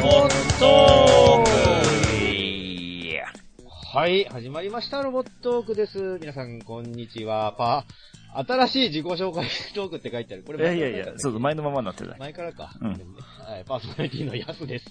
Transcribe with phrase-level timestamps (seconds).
[0.00, 1.46] ボットー
[3.94, 6.18] はい、始まりました、ロボットークです。
[6.20, 7.54] 皆さん、こんにちは。
[7.56, 7.86] パ
[8.46, 10.44] 新しい自己紹介トークって書いてある。
[10.44, 12.14] これいやいやいや、そうそう、前のままになってた。
[12.18, 12.74] 前からか。
[12.80, 14.84] うんはい、パーソナリティのヤスです。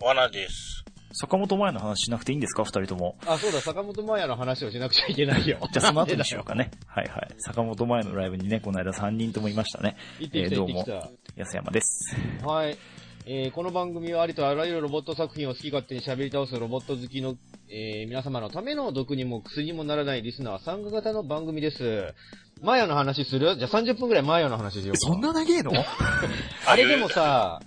[0.00, 0.84] 罠です。
[1.14, 2.64] 坂本前の話しなくていいんですか？
[2.64, 3.18] 二人とも。
[3.26, 5.58] あ、そうだ、坂本真也の話をしなくちゃいけないよ。
[5.72, 6.70] じゃあその後にしようかね。
[6.86, 7.34] はいはい。
[7.38, 9.96] 坂本前のライブにね、この間3人ともいましたね。
[10.20, 10.84] 行ってきた、えーどうも
[11.36, 12.16] 安山です。
[12.40, 12.46] た。
[12.46, 12.78] はい。
[13.24, 17.36] えーこの番組はありとあらゆるロボット作品を好き勝手に喋り倒すロボット好きの、
[17.68, 22.14] えー皆様のための毒にも薬にもならないリスナー参加型の番組です。
[22.60, 23.56] マヤの話する？
[23.56, 24.98] じゃあ30分くらいマヤの話しようか。
[24.98, 25.72] そんな長えの？
[26.66, 27.60] あれでもさ、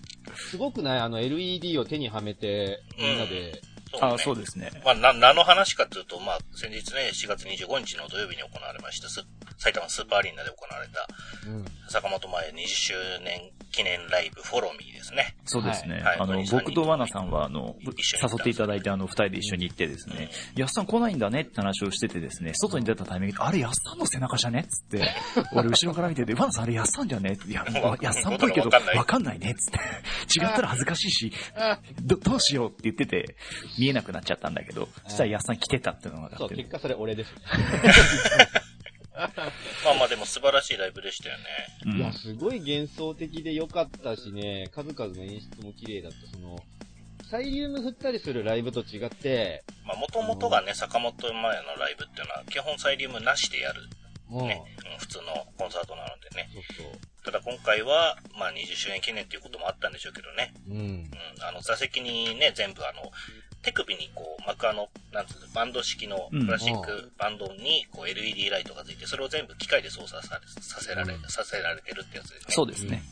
[0.50, 1.00] すごくない？
[1.00, 3.62] あの LED を手にはめて、みんなで。
[3.92, 4.16] そう、ね。
[4.16, 4.72] あ、そうですね。
[4.84, 9.26] まあ、な、何の話かというと、まあ、先日ね、4月25日の土曜日に行われました、ス
[9.58, 11.08] 埼玉スーパーアリーナで行われた、
[11.48, 11.66] うん。
[11.90, 15.36] 坂本前20周年記念ライブ、フォローミーですね。
[15.46, 16.02] そうですね。
[16.02, 16.20] はい。
[16.20, 17.92] あの、はい僕とワナさんは、あの、誘
[18.40, 25.10] っていただいて、あの、二人で一緒に行ってですね、やっさん来ないんだねって話をしててですね、外に出たタイミングで、あれ、やっさんの背中じゃねっつって、
[25.54, 27.38] 俺後ろから見てて、ワナさんあれ、やっさんじゃね？
[27.48, 27.66] いや、
[28.02, 29.40] やっさんっぽいけど、わかんない。
[29.40, 31.34] ねっつって、違ったら恥ずかしいし、
[32.02, 33.36] ど、どうしようって言ってて、
[33.78, 37.34] 見えなくなっちゃったんだけど、そしたらやっさん来てたっていうのが分そう、かって結果それ俺です。
[39.86, 41.46] まあまあ、でも素晴らしいライブでしたよね。
[41.86, 46.28] うんいや、すごい幻想的で良かったしね、数々の演出も綺麗だった。
[46.28, 46.62] その、
[47.30, 53.82] サイリウム振ったりするライブと違って、まあ、もともとがね、坂本前のライブっていうのは、基本サイリウムなしでやる、
[54.30, 56.50] ね、うん普通のコンサートなのでね。
[56.54, 57.00] そうそう。
[57.24, 60.54] ただ今回は、まあ、20周年記念っていうこともあったんでしょうけどね。
[60.70, 60.78] うん。
[60.78, 61.10] うん、
[61.42, 63.12] あの、座席にね、全部あの、
[63.66, 72.54] 手首にこう、幕あの、なんつうの、バンド式のうんプラスチックバンドに、こう、LED ライトがついて、それを全部機械で操作されさせられ、うんさせられてるってやつですね。
[72.54, 73.04] そうですね。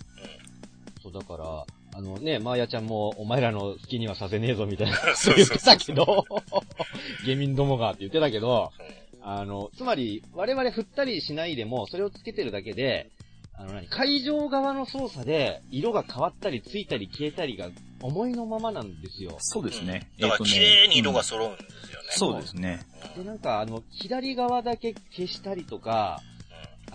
[1.01, 1.65] そう、だから、
[1.95, 5.15] あのね、マーヤちゃんも、お前らの好きにはさせねえぞみたいなうん。
[5.17, 5.59] そう言って。
[5.59, 6.25] たけど、
[7.25, 13.09] ゲミンどもがって言ってたけど、うんあの、つまり、我々振ったりしないでも、それをつけてるだけで、
[13.55, 17.69] あの何、会場側の操作で、色が変わったり、ついたり消えたりが、
[18.03, 19.37] 思いのままなんですよ。
[19.39, 20.11] そうですね。
[20.19, 22.08] だから、綺麗に色が揃うんですよね。
[22.09, 22.86] そうですね。
[23.15, 26.21] で、なんか、あの、左側だけ消したりとか、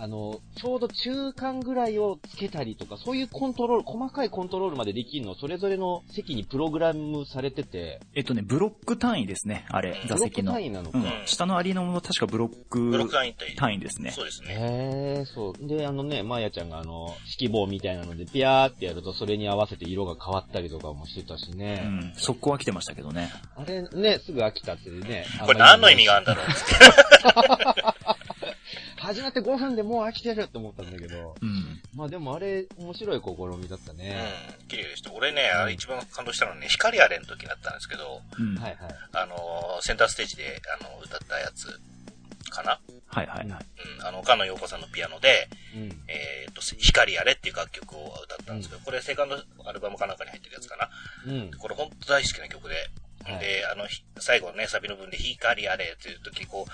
[0.01, 10.71] あの、ちょうど中間ぐらいをつけたりとか、そういうコントロール、細かいコントロールまでできるの、それぞれの席にプログラムされてて、えっとね、ブロック単位ですね、あれ、座席のブロック単。
[10.71, 10.99] 位なのか。
[10.99, 11.27] うん。
[11.27, 14.11] 下のアリーナも確かブロッブロックク単位ですね。
[14.11, 14.47] そうですね。
[14.51, 15.67] へえ、そう。
[15.67, 21.81] で、あのね、まーやちゃんがあの、指揮棒みたいなので、ピャーってやると、それに合わせて色が変わったりとかもしてたしね。
[21.83, 22.13] うん。
[22.15, 23.33] 速攻は来てましたけどね。
[23.57, 25.25] あれ、ね、すぐ飽きたってね。
[25.45, 28.18] これ何の意味があるんだろうって。
[28.97, 31.35] 始まって5分でもう飽きてるって思ったんだけど。
[31.41, 31.81] うん。
[31.95, 34.17] まあでもあれ、面白い試みだったね。
[34.61, 35.11] うん、綺麗でした。
[35.13, 38.55] 俺ね、あれ一番感動したのはね、光あれの時だったんですけど、うん。
[38.55, 38.95] はいはい。
[39.13, 41.79] あのーセンターステージで、あの、歌ったやつ、
[42.49, 43.65] かなはいはいはい。
[43.99, 45.89] うん、あの、岡野陽子さんのピアノで、うん。
[46.07, 50.89] えっ、と、光あれっていう楽曲を歌ったんですけど、これセカンドアルバムかなんかに入ってるやつかな。
[51.25, 51.51] うん。
[51.57, 52.75] これ本当大好きな曲で、
[53.23, 56.71] はいで、あの、ひ最後ね、サビの分で光あれっていう時、こう、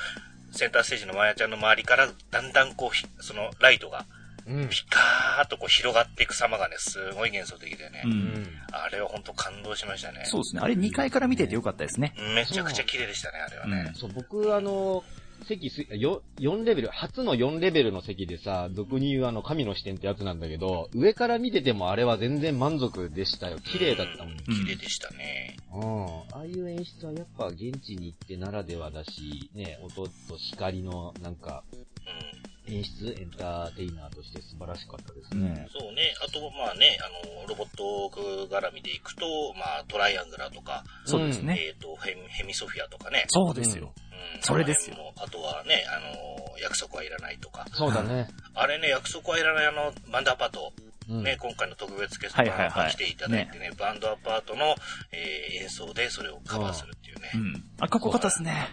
[0.55, 4.05] センターステージのマヤちゃんの周りから、だんだんこうひ、そのライトが、
[4.47, 4.69] うん。
[4.69, 8.07] ピカーっとこう広がっていく様がね、すごい幻想的でね、う。
[8.07, 8.47] うんん。
[8.71, 10.21] あれは本当感動しましたね。
[10.25, 10.61] そうですね。
[10.63, 12.13] あれ2階から見ててよかったですね。
[12.35, 13.91] めちゃくちゃ綺麗でしたね、あれはね。
[13.95, 15.03] そう、僕、あの、
[15.45, 23.59] 席す、よ、4レベル、初の4レベルの席でさ、俗に言うあの、神の視点ってやつなんだけど、上から見ててもあれは全然満足でしたよ。
[23.59, 24.33] 綺麗だったもん。
[24.33, 25.57] うん綺麗でしたね。
[25.73, 26.05] うん。
[26.31, 32.44] ああいう演出はやっぱ現地に行ってならではだし、ね、音と光のなんか、うん。
[32.67, 35.67] 演出、エンターテイナーとして素晴らしかったですね。
[35.71, 36.13] そうね。
[36.23, 38.09] あと、まあね、あの、ロボット
[38.49, 41.57] 絡みでいくと、まあ、トライアングラーとか、そうですね。
[41.59, 43.25] えっ、とヘミ、ヘミソフィアとかね。
[43.27, 43.93] そうですよ。
[44.11, 44.41] うん。
[44.41, 47.65] それですよあとはね、あの、約束はいらないとか。
[47.73, 48.27] そうだね。
[48.53, 50.73] あれね、約束はいらないあの、バンドアパート、
[51.09, 51.23] うん。
[51.23, 54.75] ね、今回の特別ゲストはいはいはいが来ていただいてね、バンドアパートの、
[55.11, 57.53] えー演奏でそれをカバーするっていうね。
[57.55, 57.63] うん。
[57.79, 58.67] あ、かっこよかったですね。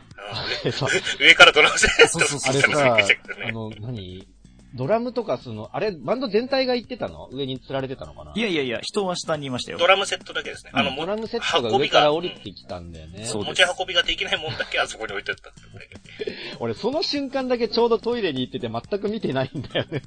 [0.64, 3.16] 上上からドラムセットそうそうそうあれさ。
[3.48, 4.26] あの、何？
[4.74, 7.28] ドラムとかその、あれ、バンド全体が行ってたの？
[7.30, 8.32] 上に釣られてたのかな？
[8.34, 9.86] いやいやいや、人は下にいましたよド。
[9.86, 10.70] ラムセットだけですね。
[10.72, 13.26] あの、ドラムセットが上から降りてきたんだよね。
[13.26, 16.56] そう持ち運びができないもんだけあそこに置いてあったんですよね。
[16.60, 20.00] 俺、その瞬間だけちょうどトイレに行ってて全く見てないんだよね。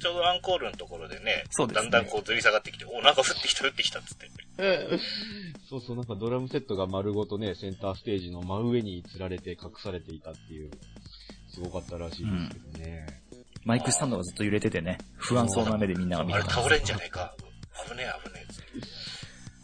[0.00, 4.28] ちょうどアンコールのところでね、そうですねだんだんこうずり下がってきて、お、なんか降ってきた降ってきたっつって。
[5.68, 10.70] そうそう、なんかドラムセットが丸ごとね、センターステージの真上に吊られて隠されていたっていう、
[11.48, 13.06] すごかったらしいですけどね。
[13.64, 16.48] マイクスタンドがずっと揺れててね、不安そうな目でみんなが見あてた。
[16.48, 17.34] れ倒れんじゃねえか。
[17.88, 19.01] 危ねえ危ねえ。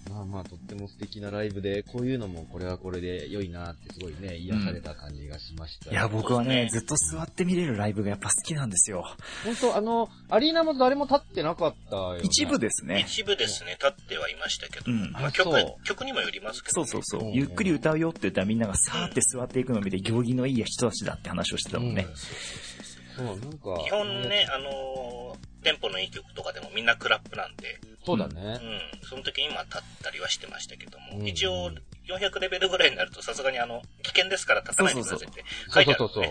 [0.08, 5.90] まあまあ、とっても素敵なライブで、こういうのもこれはこれで良いなってすごいね、癒された感じがしました。
[5.90, 9.05] いや、僕はね、ねずっと座って見れるライブがやっぱ好きなんですよ。
[9.44, 12.20] 本当あの、アリーナも誰も立ってなかったよ、ね。
[12.22, 13.05] 一部ですね。
[13.06, 15.50] 一部ですね、立ってはいましたけど、うんまあ、曲
[15.84, 16.87] 曲にもよりますけど、ね。
[16.87, 17.34] そうそうそううん。
[17.34, 22.06] ゆっくり歌うよって言ったらみんながさーって座っていくのを見て、行儀のいい人たちだって話をしてたもんね。
[22.14, 22.28] そ
[22.77, 22.77] う、
[23.25, 23.82] なんか。
[23.85, 28.55] 基本ね、あのーテンポのいい曲とかでもみんなクラップなんで、そうだうね。
[28.55, 28.61] ん、
[29.03, 31.70] その時に今立ったりはしてましたけども、うん一応
[32.06, 36.25] 400レベルぐらいになるとさすがにあの、危険ですから立たないでくださいってそう書いてあそうるそう。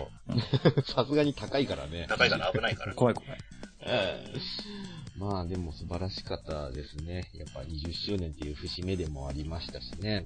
[0.74, 0.82] そう。
[0.90, 2.06] さすがに高いからね。
[2.08, 2.94] 高いから危ないから。
[2.94, 3.38] 怖い怖い。
[3.82, 4.38] ええ
[5.18, 7.30] まあでも素晴らしかったですね。
[7.34, 10.20] やっぱ20周年っていう節目でもありましたしね。
[10.20, 10.24] ね、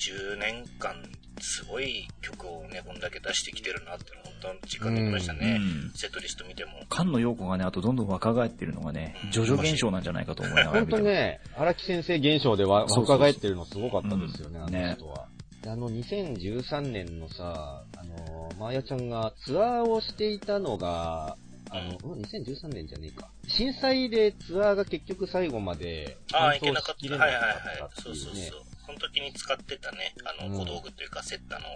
[0.00, 0.94] 20年間、
[1.40, 5.58] すごい曲をね、こんだけ出してきてるなって、本当に実感できましたうね。
[5.58, 5.90] ん。
[5.94, 6.70] セットリスト見ても。
[6.92, 10.86] 菅野陽子がね、あとどんどん若返ってるのがね、徐々現象なんじゃないかと思いながら本。
[10.88, 15.26] 当ね、荒木先生現象で若返ってるのすごかったですよね、うんあの人は。
[15.62, 21.36] であの、2013年のさ、あの、マーヤちゃんがツアーをしていたのが、
[21.70, 23.28] あの、うん、2013年じゃねえか。
[23.46, 27.16] 震災でツアーが結局最後までああ、完いけなかった。
[27.16, 28.62] はいはいはいそうそういうねそう。
[28.86, 31.66] その時に使ってたね、あの、うん小道具というか、セット、あの、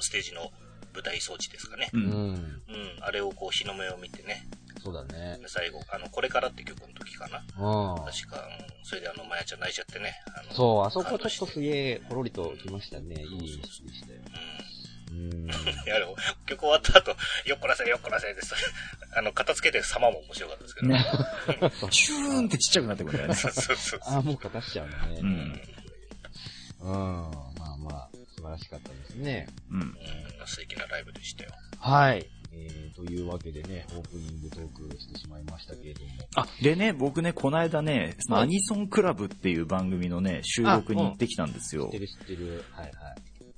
[0.00, 0.50] ステージの
[0.92, 1.88] 舞台装置ですかね。
[1.92, 1.98] う。
[1.98, 2.08] うんん。
[2.08, 2.62] うん、
[3.00, 4.46] あれをこう、日の目を見てね、
[4.82, 5.38] そうだね。
[5.40, 7.38] で最後、あの、これからって曲の時かな。
[7.38, 8.04] うん。
[8.04, 8.36] 確か、
[8.66, 10.12] うんそれであの、まやちゃん泣いちゃってね。
[10.50, 13.14] そう、あそこちょっとすげえ、ほろりときましたね。
[13.14, 14.18] いい演出でしたよ。
[14.18, 14.71] うん。
[15.12, 15.50] うん。
[15.86, 16.16] いや、でも、
[16.46, 17.10] 曲終わった後、
[17.46, 18.54] よっこらせよっこらせです。
[19.14, 20.94] あの、片付けてる様も面白かったですけどね。
[20.98, 21.72] ね。
[21.90, 23.34] シューンってちっちゃくなってくるんだよね。
[23.34, 24.00] そうそうそう。
[24.04, 25.20] ああ、もうかかしちゃうのね。
[25.20, 25.62] ううんん。
[26.80, 27.30] うん。
[27.58, 29.48] まあまあ、素晴らしかったですね。
[29.70, 29.80] うん。
[29.80, 29.96] うん、
[30.46, 31.50] 素敵なライブでしたよ。
[31.78, 32.26] はい。
[32.54, 36.08] えー、というわけでね、オープニングトークしてしまいましたけれども。
[36.36, 41.98] あ、でね、僕ね、この間ね、アニソンクラブっていう番組のね、収録に行ってきたんですよ知って。
[41.98, 42.64] る知ってる。
[42.72, 42.92] はいはい。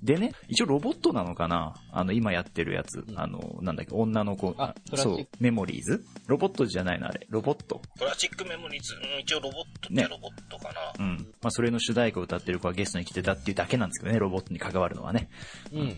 [0.04, 1.74] でね、一応ロボットなのかな？
[1.90, 3.00] あの、今やってるやつ。
[3.08, 4.54] うんあの、なんだっけ、女の子。
[4.58, 6.04] あそう、メモリーズ？
[6.26, 7.06] ロボットじゃないの？
[7.06, 7.26] あれ。
[7.30, 7.80] ロボット。
[7.98, 11.04] プラスチックメモリーズ、うん、一応ロボットってロボットかな。
[11.06, 11.16] うん。
[11.40, 15.30] まあ、それの主題歌を歌ってる子がゲストに来てたっていうだけなんですけどね、ロボットに関わるのはね。
[15.72, 15.88] うん、うん。
[15.88, 15.96] っ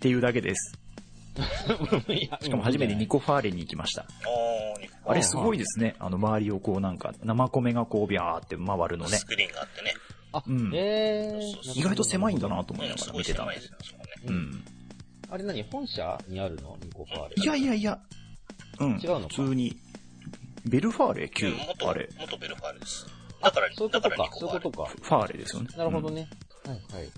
[0.00, 0.78] ていうだけです。
[2.40, 4.06] しかも初めてニコファーレに行きました。
[5.04, 5.96] あれすごいですね。
[5.98, 9.26] あの、周りをこうなんか、生米がこうビャーって回るのねス。
[9.26, 9.92] クリーンがあってね。
[10.38, 11.78] あ、うんえー。
[11.78, 14.10] 意外と狭いんだなとう思いなんがら見てたんで狭いですよ、そこね。
[14.26, 14.30] う。
[14.30, 14.64] うん
[15.30, 17.34] あれ何本社にあるのニコファーレ。
[17.36, 17.98] いやいやいや。
[18.78, 19.00] うん。
[19.02, 19.76] 違うのか普通に。
[20.66, 22.08] ベルファーレ旧うん元、あれ。
[22.18, 23.06] 元ベルファーレです。
[23.42, 24.90] だから、そういうことかそういうことか。
[24.90, 25.68] ファーレですよね。
[25.76, 26.28] なるほどね。
[26.64, 27.10] はいはい。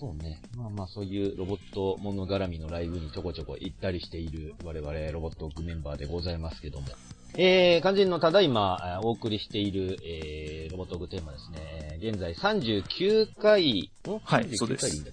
[0.00, 0.40] そうね。
[0.56, 6.86] まあまあそういうロボットもの絡みのライブにちょこちょこ行ったりしている我々ロボットオークメンバーでございますけども。
[7.36, 11.98] えー、肝心のただいまお送りしている、えー、ロボットオークテーマですね。
[11.98, 14.20] 現在39回、ん？
[14.22, 15.04] はい39そうです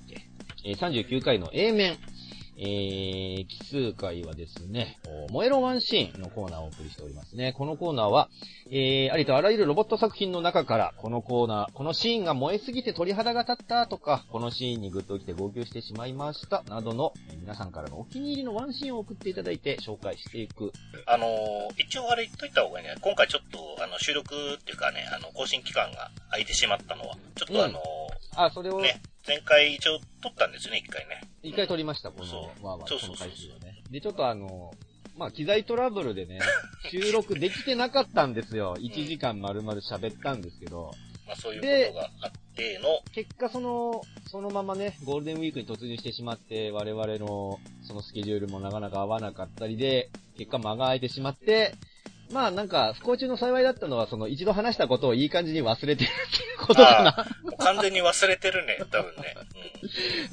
[0.66, 1.98] えー、39回の A 面。
[2.62, 7.54] えー、奇数回はですね、お燃えろワンシーンのコーナーをお送りしておりますね。
[7.54, 8.30] このコーナーは、
[8.70, 20.72] えー、ありとあらゆるロボット作品の中から、このコーナー、このシーンが燃えすぎて鳥肌が立ったとか、このシーンにグッと来て号泣してしまいました、などの、えー皆さんからのお気に入りのワンシーンを送っていただいて紹介していく。
[21.08, 21.30] あのー
[21.78, 22.96] 一応あれ言っといた方がいいね。
[23.02, 27.80] 今回ちょっと、あの、収録っていうかね、あの、更新期間が空いてしまったのは、ちょっとあの
[28.36, 31.22] あ、それをー、ね、前回一応撮ったんですよね、一回ね。
[31.44, 33.82] 一回撮りました、こその、うわーわー、このそうそうそう回数をね。
[33.92, 34.74] で、ちょっとあの、
[35.18, 36.40] まあ、機材トラブルでね、
[36.90, 38.76] 収録できてなかったんですよ。
[38.80, 40.92] 1時間丸々喋ったんですけど、
[41.28, 51.76] まあそういうことがあっての、結果その、そのままね、ゴールデンウィークに突入してしまって、我々のそのスケジュールもなかなか合わなかったりで、結果間が空いてしまって、
[52.32, 57.56] まあなんか、不幸中の幸いだったのは、その一度話したことをいい感じに忘れてるっていうことかな。
[57.58, 59.36] 完全に忘れてるね、多分ね。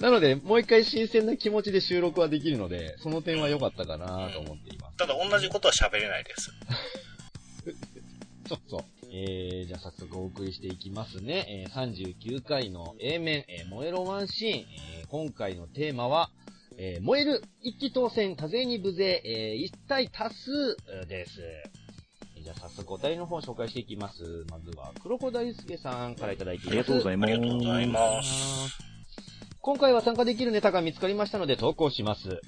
[0.01, 4.97] なので、もう一回新鮮な気持ちで収録はできるので、その点は良かったかなと思っています。
[4.99, 6.53] ただ同じことは喋れないです。
[8.49, 8.81] そうそう。
[9.11, 11.67] えー、じゃあ早速お送りしていきますね。
[11.69, 14.53] えー、39回の A 面、えー、燃えろワンシーン。
[15.01, 16.31] えー、今回のテーマは、
[16.77, 20.77] えー、燃える一気当選多勢に無勢、えー、一体多数
[21.09, 21.41] です。
[22.47, 24.23] えーじゃあ早速お便りの方を紹介していきます。
[24.51, 26.71] まずは、黒子大輔さんからいただいています。
[26.71, 27.33] ありがとうございあます。
[27.33, 28.79] りがとうございます。
[29.61, 32.41] 今回は参加できるネタが見つかりましたので投稿します。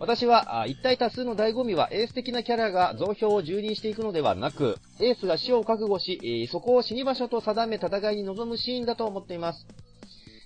[0.00, 9.66] 私は、あ一体多数の醍醐味はエース的なキャラが増票を蹂躙していくのではなく、エースが死を覚悟し、えーそこを死に場所と定め戦いに臨むシーンだと思っています。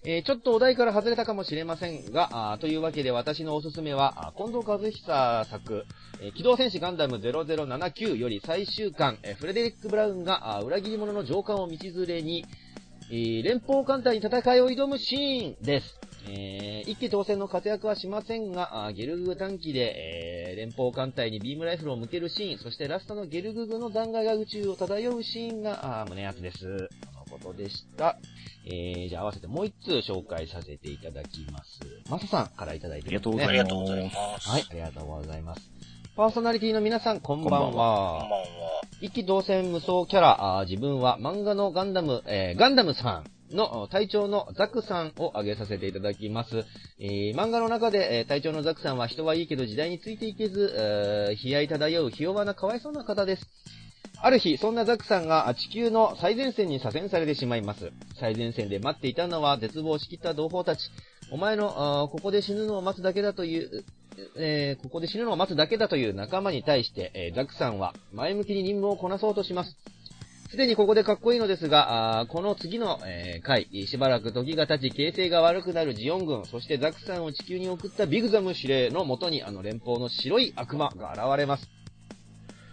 [0.04, 5.85] えーちょっとお題から外れたかもしれませんが、あというわけで私のおすすめは、近藤和久作、
[6.21, 12.44] えー機動戦士ガンダム0079より最終巻、えーフレデリック・ブラウンが裏切り者の上官を道連れに、
[13.11, 16.00] えー連邦艦隊に戦いを挑むシーンです。
[16.28, 19.94] えー一騎当選の活躍はしませんが、ゲルググ短期で、
[20.50, 26.88] えー連邦艦隊にビームライフルを向けるシーン、そしてラストのゲルググの弾劾が宇宙を漂うシーンが、あ胸熱です。
[27.32, 28.18] ことでした。
[28.66, 31.80] えー、じゃあ合わせてもう一通紹介させていただきます。
[32.10, 33.44] マサさんからいただいてます、ね。
[33.44, 34.48] ありがとうございます。
[34.48, 35.70] はい、ありがとうございます。
[36.14, 38.20] パーソナリティの皆さん、こんばんは。
[38.20, 38.46] こんばんは。
[39.00, 46.64] 一気同戦無双キャラ、あー自分は漫画のガンダム、えーガンダムさんのあ隊長のザクさんを挙げさせていただきます。
[47.00, 53.46] えー漫画の中で、えー隊長のザクさんは人はいいけど時代についていけず、えー悲哀漂うひ弱なかわいそうな方です。
[54.24, 57.90] ある日、そんなザクさんが地球の最前線に左遷されてしまいます。
[58.20, 60.90] 最前線で待っていたのは絶望しきった同胞たち。
[61.32, 63.84] お前の、ここで死ぬのを待つだけだという、
[64.38, 69.76] えーここで死ぬのを待つだけだという仲間に対して、えーザクさんは前向きに任務をこなそうとします。
[70.50, 81.81] すでにここでかっこいいのですが、あこの次の、えー回、しばらく時が経ち、形勢が悪くなるジオン軍、そしてザクさんを地球に送ったビグザム司令のもとに、あの連邦の白い悪魔が現れます。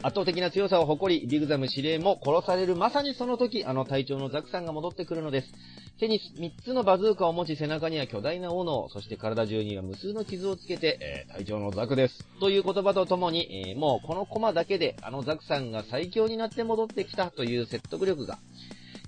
[0.01, 5.53] 圧倒的な強さを誇り、ビグザム司令も殺されるまさにその時、あの隊長のザクさんが戻ってくるのです。
[5.99, 12.25] 手に3つのバズーカを持ち、背中には巨大な斧を、そして体中には無数の傷をつけて、えー隊長のザクです。
[12.39, 18.37] という言葉とともに、えーもうこのコマだけで、あのザクさんが最強になって戻ってきたという説得力が、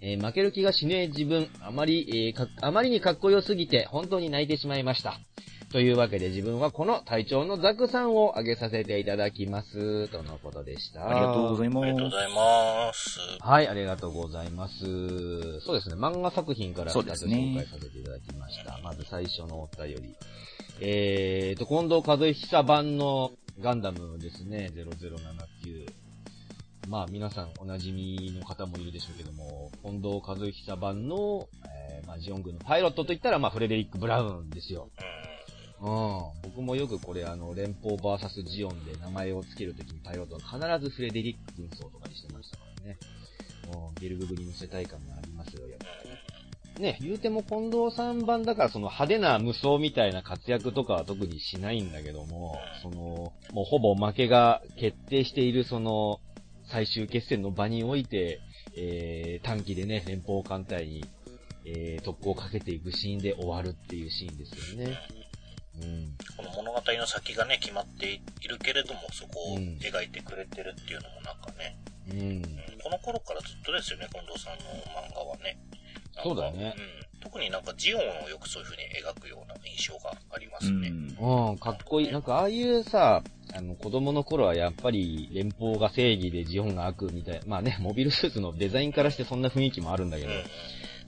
[0.02, 5.18] えー負ける気がしねえ自分、あまり、えーあまりにかっこよすぎて、本当に泣いてしまいました。
[5.72, 10.10] というわけで自分はこの隊長のザクさんを挙げさせていただきます。
[10.10, 11.10] とのことでした。
[11.10, 13.20] ありがとうございありがとうごまざいます。
[13.40, 15.62] はい、ありがとうございます。
[15.62, 18.80] そうですね、漫画作品からそうですね紹介させていただきました。
[18.84, 20.16] まず最初のお便り。
[20.82, 25.90] えーと、近藤和久版のガンダムですね、0079。
[26.90, 34.90] まあ皆さんお馴染みの方もいるでしょうけども、近藤和久版の、えーまあジオン軍のパイロットといったら、まあフレデリック・ブラウンですよ。
[35.00, 35.21] うん。
[35.82, 36.42] うん。
[36.44, 42.98] 僕もよくこれあの、連邦 VS ジオンで名前を付けるときにパイロットは必ずフレデリック軍曹とかにしてましたからね。
[43.74, 43.96] うん。
[44.02, 45.86] ゲルググに乗せたい感がありますよ、やっぱ
[46.76, 46.82] り。
[46.82, 56.20] ね、言うても近藤さん版だからその派手な無双みたいな活躍とかは特にしないんだけども、その、もうほぼ負けが決定しているその、
[56.72, 58.40] 最終決戦の場において、
[58.78, 61.06] えー、短期でね、連邦艦隊に、
[61.66, 64.98] えー、特攻をかけていくシーンで終わるっていうシーンですよね。
[65.82, 66.16] うん。
[66.38, 71.78] この物語の先がね、決まっているけれども、そこをうん描いてくれてるっていうのもなんかね、
[72.10, 72.20] うん。
[72.20, 74.60] うんこの頃からずっとですよね、近藤さんの
[74.90, 75.58] 漫画はね。
[76.24, 77.22] そうだねうん。
[77.22, 80.90] 特になんかジオンをよくそういう風に描くような印象がありますね。
[80.90, 81.16] ん。
[81.20, 82.12] うん、かっこいい。
[82.12, 83.24] なんか、ああいうさ、
[83.54, 87.42] あの、子供の頃はやっぱり、連邦が正義でジオンが悪みたいな。
[87.46, 90.44] まあね、モビルスーツのデザインからしてそんな雰囲気もあるんだけど、うんうん。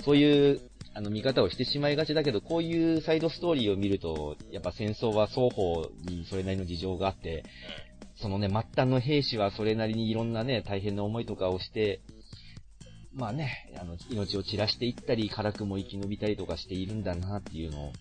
[0.04, 0.62] そういう、
[0.96, 7.44] あの、見方をしてしまいがちだけど、こういうサイドストーリーを見ると、やっぱ戦争は双方にそれなりの事情があって、
[8.16, 12.02] そのね、末端の兵士はそれなりにいろんなね、大変な思いとかをして、
[13.14, 17.92] まあね、あの、命を散らしていったり、辛くも生き延びたりとかしているんだなっていうのを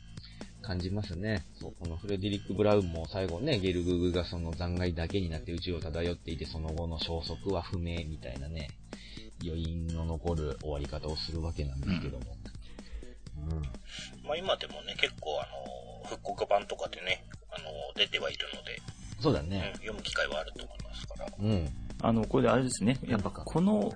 [0.62, 1.44] 感じますね。
[1.60, 8.68] そう、このフレデリック・ブラウンも最後ね、ゲルググがその残骸だけになって宇宙を漂っていて、その後の消息は不明みたいなね、
[9.44, 12.24] 余韻の残る終わり方をするわけなんですけども。
[12.54, 12.61] うん。
[14.24, 15.46] まあ今でもね、結構あ
[16.02, 19.70] の、復刻版とかでね、あの、出てはいるので、うんそうだね。
[19.76, 21.26] 読む機会はあると思いますから。
[21.38, 21.68] うん。
[22.02, 22.98] あの、これであれですね。
[23.06, 23.92] やっぱこの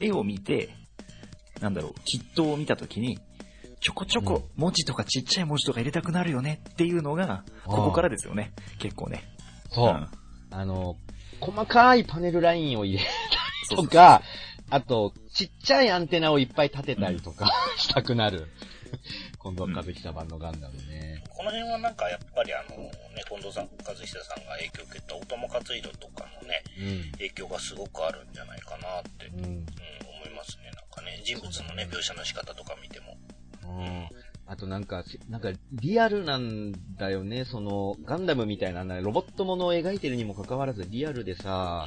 [0.00, 0.70] 絵を見て、
[1.60, 3.18] なんだろう、キットを見たときに、
[3.80, 8.52] ちょこちょこ文字とかちっちゃい文字とか入れたくなるよねっていうのが、ここからですよね。
[8.78, 9.24] 結構ね。
[9.70, 9.92] そう。
[9.92, 10.08] ん
[10.50, 10.96] あの、
[11.40, 13.04] 細かいパネルラインを入れ
[13.68, 14.22] そうそうとか、
[14.70, 17.46] あと、ちっちゃいアンテナをいっぱい立てたりとか、
[17.76, 18.48] したくなる。
[19.38, 21.22] 今度は和久版のガンダムね。
[21.28, 22.92] この辺はなんかやっぱりあの、ね、
[23.28, 26.62] 近藤さん、和久さんが影響を受けたオトモ活移動とかのね、
[27.12, 29.38] 影響がすごくあるんじゃないかなって、うん。
[29.38, 29.44] うん。
[29.44, 29.66] うん、
[30.16, 30.64] 思いますね。
[30.66, 33.16] なんかね、人物のね、描写の仕方とか見ても。
[33.64, 34.08] うん
[34.52, 37.46] あとなんか、なんか、リアルなんだよね。
[37.46, 41.86] その、ガンダムみたいな、ロボットものを描いてるにもかかわらず、リアルでさ、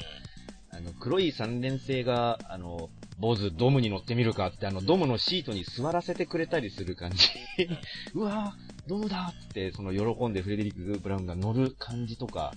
[0.71, 7.27] あの、黒い三連星が、あの、坊主ドムに乗ってみるかって、あの、ドムのシートに座らせてくれたりする感じ。
[8.13, 12.53] うわぁ、ドムだって、その、喜んでフレデリック・ブラウンが乗る感じとか、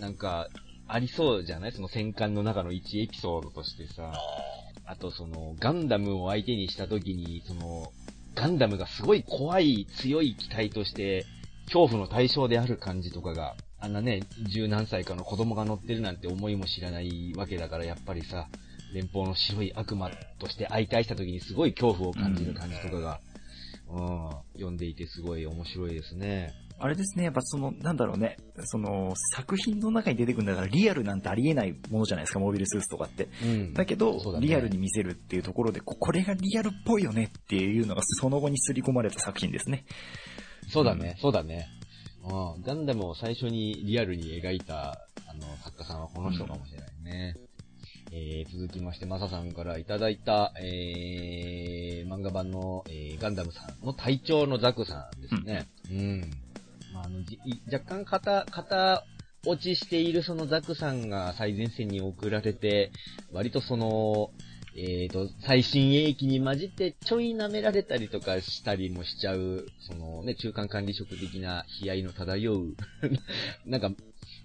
[0.00, 0.48] なんか、
[0.88, 1.72] ありそうじゃない？
[1.72, 4.12] その戦艦の中の一エピソードとしてさ。
[4.88, 7.92] あとその、ガンダムを相手にした時に、その、
[8.36, 11.26] ガンダムがすごい怖い、強い機体として、
[11.64, 18.48] 恐怖の対象である感じとかが、あんなね、十何歳かの子供が乗ってるなんて思いも知らないわけだから、やっぱりさ、
[18.94, 23.20] 連邦の白い悪魔として相対した時にすごい恐怖を感じる感じとかが、
[23.88, 26.52] うん、読んでいてすごい面白いですね。
[26.78, 33.28] あれですね、やっぱその、なんだろうね、その、作品の中に出てくるんだからリアルなんてありえないものじゃないですか、モビルスーツとかって。
[33.42, 33.72] うん。
[33.72, 39.86] だけど、ねリアルに見せるっていうところで、ここれがリアルっぽいよねっていうのがその後に刷り込まれた作品ですね。
[40.68, 41.66] そうだね、そうだね。
[42.24, 42.62] うん。
[42.62, 44.90] ガンダムを最初にリアルに描いた、
[45.26, 47.34] あの、作家さんはこの人かもしれないね。
[48.18, 55.66] えー、続きまして、マサさんからいただいた、えー、漫画版の、えー、ガンダムさんの隊長のザクさんですね。
[55.90, 56.30] うん。
[56.94, 59.04] まあ、あの、じい若干肩、肩
[59.44, 62.90] 落ちしているそのザクさんが最前線に送られて、
[63.32, 64.30] 割とその、
[64.74, 72.76] えーと、最新鋭機に混じってちょい舐められたりとかしたりもしちゃう、そのね、中間管理職的な悲哀の漂う、
[73.66, 73.90] なんか、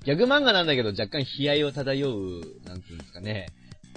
[0.04, 3.48] ギャグ漫画なんだけど若干悲哀を漂う、なんていうんですかね、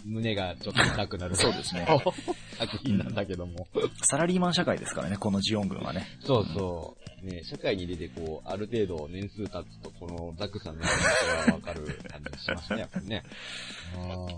[0.05, 1.37] 胸がちょっと痛くなる。
[1.37, 1.87] そうですね。
[2.59, 3.67] 作品なんだけども。
[4.03, 6.07] サラリーマン社会ですからね、このジオン軍はね。
[6.21, 7.27] そうそう。
[7.27, 13.23] ね、社会に出てこう、ある程度年数経つと、このザクさんの気持ちがわかる感じがしますね、やっぱりね。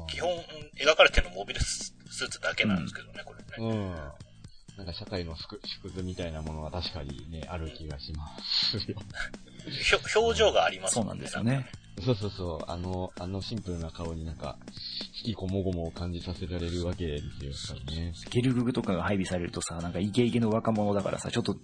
[0.09, 0.31] 基本、
[0.79, 3.75] 描かれてるのモビルスーツだけなんですけどね、これね。
[3.75, 4.26] うん。
[4.77, 8.99] なんか社会の縮縮図みたいなものが確かにね、ある気がしますよ。
[9.69, 11.45] ひょ表情がありますもそうなんですよ。
[11.45, 11.67] ね。
[12.05, 12.71] そうそうそう。
[12.71, 14.59] あの、あのシンプルな顔になんか、
[15.25, 17.21] 引きこもごもを感じさせられるわけで
[17.55, 18.13] すよ、ね。
[18.31, 21.57] ゲルググとかが配備されるとさ、なんかイケイケの若者だからさ、ちょっと、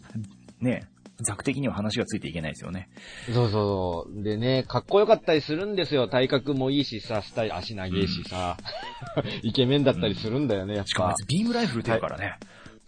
[0.60, 0.88] ね、
[1.20, 2.88] ザク的には話がついていけないですよね。
[3.32, 4.22] そうそう。
[4.22, 6.08] でね、かっこよかったりするんですよ。
[6.08, 8.56] 体格もいいしさ、スタイル、足長いしさ、
[9.42, 12.38] イケメンだったりするんだよね、やっぱしかもビームライフル出るからね。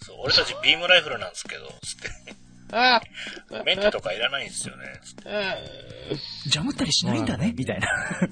[0.04, 1.96] そう、俺たちビームライフルなんですけど、つ
[2.72, 5.30] あって、メンテとかいらないんですよね、つって。
[5.30, 5.56] あ
[6.46, 7.88] ジャムったりしないんだね、みたいな。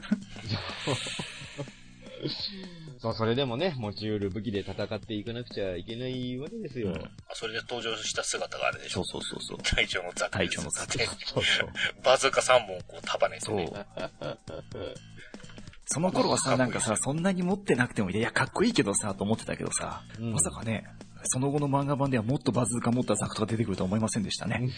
[3.00, 6.90] そう、それでもね、持ち得る武器で戦っていかなくちゃいけないわけですよ。
[6.90, 9.02] うんあそれで登場した姿があるでしょ。
[9.04, 9.74] そうそうそうそう。
[9.76, 10.30] 隊長のザク。
[10.32, 11.68] 隊長のザクでそうそう。
[12.04, 13.72] バズーカ3本こう束ねてそうね。。
[15.86, 18.18] その頃はさ、なんかさ、そんなに持ってなくてもいい。
[18.18, 20.84] いや、かっこいいけどさ、と思ってたけどさ、うんまさかね、
[21.24, 24.70] その後の漫画版ではもっとバズーカ持ったザクとか出てくるとは思いませんでしたね。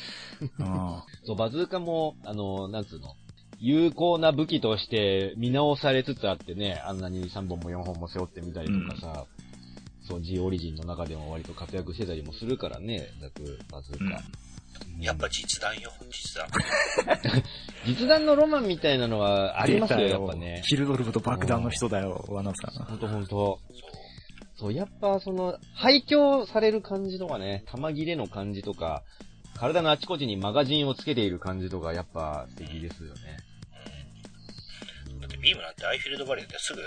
[0.59, 0.67] うん。
[1.25, 3.15] そう、バズーカも、あの、なんつうの、
[3.59, 9.27] 有効な武器として見直されつつあってね、あんなに3本も4本も背負ってみたりとかさ、
[10.07, 14.23] そう、G オリジンの中でも割と活躍してたりもするからね、ザク、バズーカ。
[15.01, 17.43] やっぱ実弾よ、実弾。
[17.87, 20.63] 実弾のロマンみたいなのはありますよ、やっぱね。
[20.67, 22.85] ヒルドルフと爆弾の人だよ、ワナさん。
[22.85, 23.29] ほんとほんと。
[23.29, 24.04] そう。
[24.57, 29.03] そう、やっぱその、廃墟される感じとかね、弾切れの感じとか、
[29.57, 33.39] 体のあちこちにマガジンをつけている感じとか、やっぱ素敵ですよね。
[35.11, 35.21] うん。
[35.21, 36.81] だってビームなんてアイフィールドバレーですぐ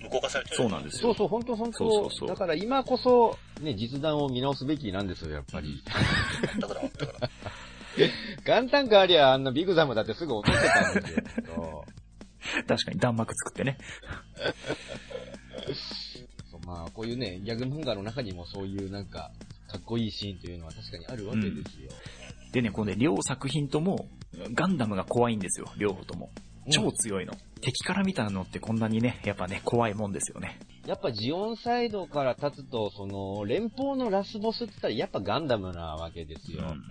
[0.00, 0.56] 無効化されてる。
[0.56, 1.08] そうなんですよ。
[1.08, 1.78] そうそう、ほんとほんと。
[1.78, 5.82] そうそうそうだから今こそ、ね、実弾を見直すべきなんですよ、やっぱり。
[6.60, 7.30] だから、だから。
[8.44, 11.12] 元旦がありゃあんなビグザムだってすぐ落としてたんです
[11.48, 11.84] よ。
[12.68, 13.78] 確かに弾幕作ってね。
[16.66, 19.30] まあ、こういうね、ギャグ漫画の中にもそういうなんか、
[19.68, 21.90] かっこいいシーンというのは確かにあるわけですよ。
[22.52, 24.08] でね、このね、両作品とも、
[24.52, 26.30] ガンダムが怖いんですよ、両方とも。
[26.70, 27.34] 超強いの。
[27.60, 30.58] 敵から見たのってこんなにね、やっぱね、怖いもんですよね。
[30.86, 36.64] やっぱジオンサイドから立つと、その、連邦のラスボスって言ったらやっぱガンダムなわけですよ。
[36.68, 36.82] うん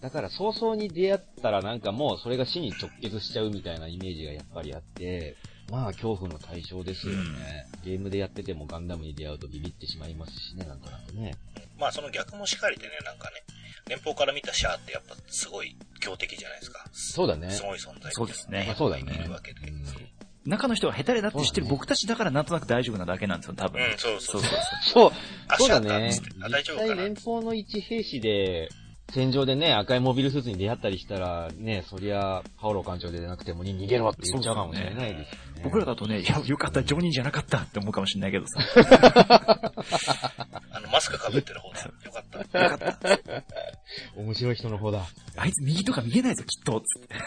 [0.00, 5.36] だから早々に出会ったらなんかもうそれが死に直結しちゃうみたいなイメージがやっぱりあって、
[5.70, 7.66] まあ恐怖の対象ですよね。
[7.84, 11.34] ゲームでやっててもガンダムに出会うとビビってしまいますしね、なんとなくね。
[11.78, 13.34] まあその逆もしかりでね、なんかね、
[13.88, 16.84] 連邦から見たシャアってやっぱすごい強敵じゃないですか。
[16.92, 17.50] そうだね。
[17.50, 18.10] すごい存在。
[18.12, 19.68] そうですねまあそうだねいるわけで。
[19.68, 19.84] うん
[20.46, 23.82] 中の人は下手でだって知ってるそうだね僕たちだからなんとなく大丈夫なだけなんですよ、多分。
[23.82, 24.50] うん、そうそうそう。
[24.80, 25.10] そう、
[25.46, 28.70] あそうだね実夫かな際連邦の一兵士で、
[29.10, 35.62] 戦場でね、赤いモビルスーツに出会ったりしたら、ね、そりゃ、パオロ艦長でなくてもに逃げろって言っちゃうかもしれないですよね。
[35.64, 38.60] 僕らだとね、いや、よかった、ジョニーじゃなかったって思うかもしれないけどさ。
[40.70, 41.84] あの、マスク被ってる方だ。
[41.84, 42.64] よかった。
[42.64, 43.18] よかった。
[44.20, 45.06] 面白い人の方だ。
[45.36, 46.82] あいつ右とか見えないぞ、きっと。
[46.82, 47.14] つって。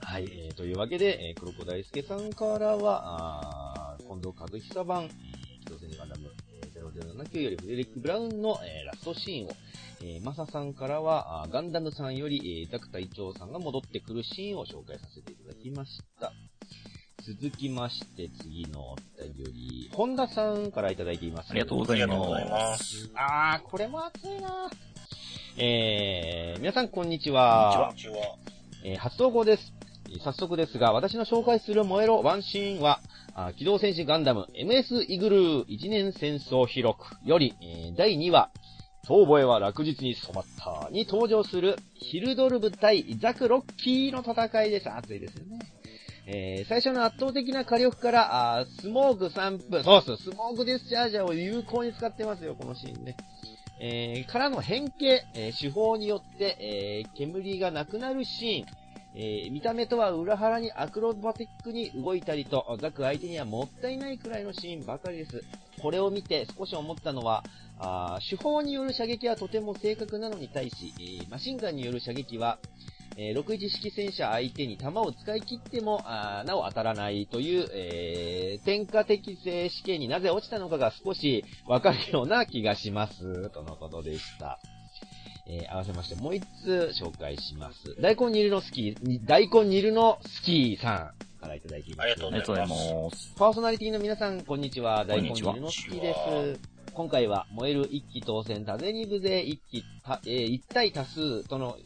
[0.00, 5.10] はい、えー、というわけで、えー、黒子大輔さんからは、あー近藤和久版、えー
[5.60, 6.25] 機動戦士ガンダム、えー
[6.90, 9.50] 0079よりフレデリック・ブラウンの、えーラストシーンを、
[10.02, 16.32] えーマサさんからは、ガンダムさんより、えーザク隊長さんが戻ってくるシーンを紹介させていただきました。
[17.26, 21.50] 続きまして、次のお便り、本田さんからいただいています。
[21.50, 22.76] ありがとうございま。
[22.76, 23.10] す。
[23.14, 24.70] あー、これも熱いな
[25.58, 27.86] えー、皆さんこんにちは。
[27.88, 28.16] こんにちは。
[28.84, 29.75] えー初投稿です。
[30.22, 33.00] 早速ですが、私の紹介する燃えろワンシーンは、
[33.58, 38.50] 機動戦士ガンダム MS イグルー一年戦争記録より、え第2話、
[39.06, 44.90] 遠吠えは落日に染まったに登場するヒルドルブ対ザク・ロッキーの戦いです。
[44.90, 45.58] 熱いですよね。
[46.28, 53.16] えー最初の圧倒的な火力から、あスモーク3分、そうそう、スモークディスチャージャーを有効に使ってますよ、このシーンね。
[53.80, 58.66] えーからの変形、えー手法によって、えー煙がなくなるシーン、
[59.18, 65.42] えー見た目とは裏腹にアクロバティックに動いたりと、ザク相手にはもったいないくらいのシーンばかりです。
[65.80, 67.42] これを見て少し思ったのは、
[67.78, 72.58] あ手法による射撃はとても正確なのに対し、えーマシンガンによる射撃は、
[73.16, 83.48] えー61式戦車相手に弾を使い切っても、あなお当たらないという、えー、点火適正試験になぜ落ちたのかが少しわかるような気がします。
[83.48, 84.58] とのことでした。
[85.48, 87.96] えー合わせましてもう一つ紹介します。
[88.00, 92.04] 大根煮るのスキー、に大根煮るのスキーさんからいただいています。
[92.04, 93.34] ありがとうございます。
[93.36, 95.04] パーソナリティの皆さん、こんにちは。
[95.04, 96.60] 大根煮るのスキーです。
[96.92, 101.76] 今回は、燃える一気当選多勢二部勢一気、たえー一対多数との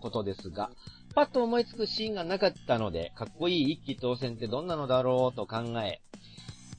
[0.00, 0.70] ことですが、
[1.14, 6.00] パッと思いつくシーンがなかったので、かっこいい一気当選ってどんなのだろうと考え、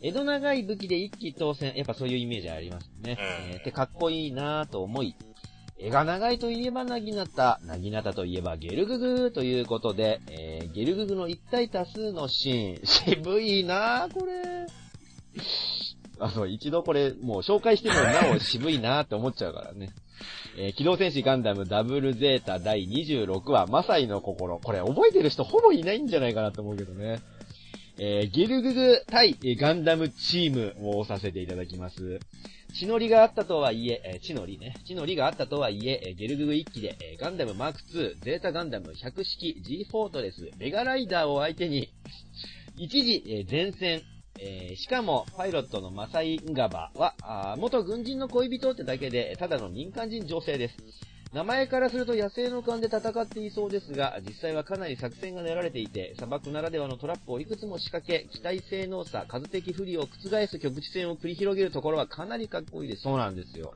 [0.02, 3.18] 江戸長い武器で一気当選、やっぱそういうイメージありますね。
[3.20, 5.16] うんえーで、かっこいいなぁと思い、
[5.84, 14.68] 絵が長いといえばなぎなた、なぎなたといえばゲルググということで、えーゲルググの一体多数のシーン、 渋いなぁ、これ。
[16.20, 19.90] あの、一度これ、もう紹介してもなお渋いなぁって思っちゃうからね。
[20.56, 24.60] えー機動戦士ガンダムダブルゼータ第26話、マサイの心。
[24.60, 27.22] これ覚えてる人ほぼいないんじゃないかなと思うけどね。
[27.98, 32.20] えーゲルググ対ガンダムチームをさせていただきます。
[32.74, 34.76] 血のりがあったとはいえ、えー血のりね。
[34.86, 41.90] 血のりがあったとはいえ、えーゲルググ一機で、えーガンダムマーク2、ゼータガンダム100式 G フォートレス、メガライダーを相手に、
[42.78, 44.02] 一時、え前線、
[44.40, 50.78] えしかも、パイロットのマサイ・ンガバは、元軍人の恋人ってだけで、ただの民間人女性です。
[51.34, 63.04] 名前からすると野生の勘で戦っていそうですが、実際はかなり作戦が練られていて、砂漠ならではのトラップをいくつも仕掛け、機体性能差、数的不利を覆す局地戦を繰り広げるところはかなりかっこいいです。
[63.04, 63.74] そうなんですよ。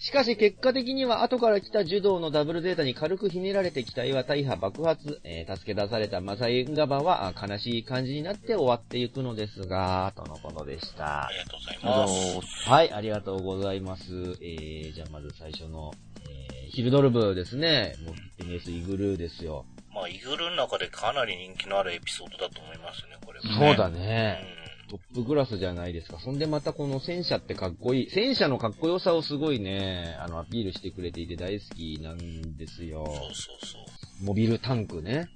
[0.00, 11.28] しかし結果的には後から来た柔道のダブルデータに軽くひねられて機体は大破爆発、えー助け出されたマサインガバはあ悲しい感じになって終わっていくのですが、とのことでしたあ。
[11.30, 12.68] りがとうございます。
[12.70, 14.04] はい、ありがとうございます。
[14.40, 16.09] えー、じゃあまず最初の、えー、
[16.70, 17.94] ヒルドルブですね。
[18.04, 19.66] もう MS イグルーですよ。
[19.92, 23.66] まあ、イグルの中でかなり人気のあるエピソードだと思いますね、これはね。
[23.68, 24.38] そうだうね。
[24.56, 24.88] ん。
[24.90, 26.18] トップクラスじゃないですか。
[26.20, 28.10] そんでまたこの戦車ってかっこいい。
[28.10, 33.04] 戦車のかっこよさをすごいね、あの、アピールしてくれていて大好きなんですよ。
[33.06, 33.32] そうそう
[33.66, 33.78] そ
[34.22, 34.24] う。
[34.24, 35.28] モビルタンクね。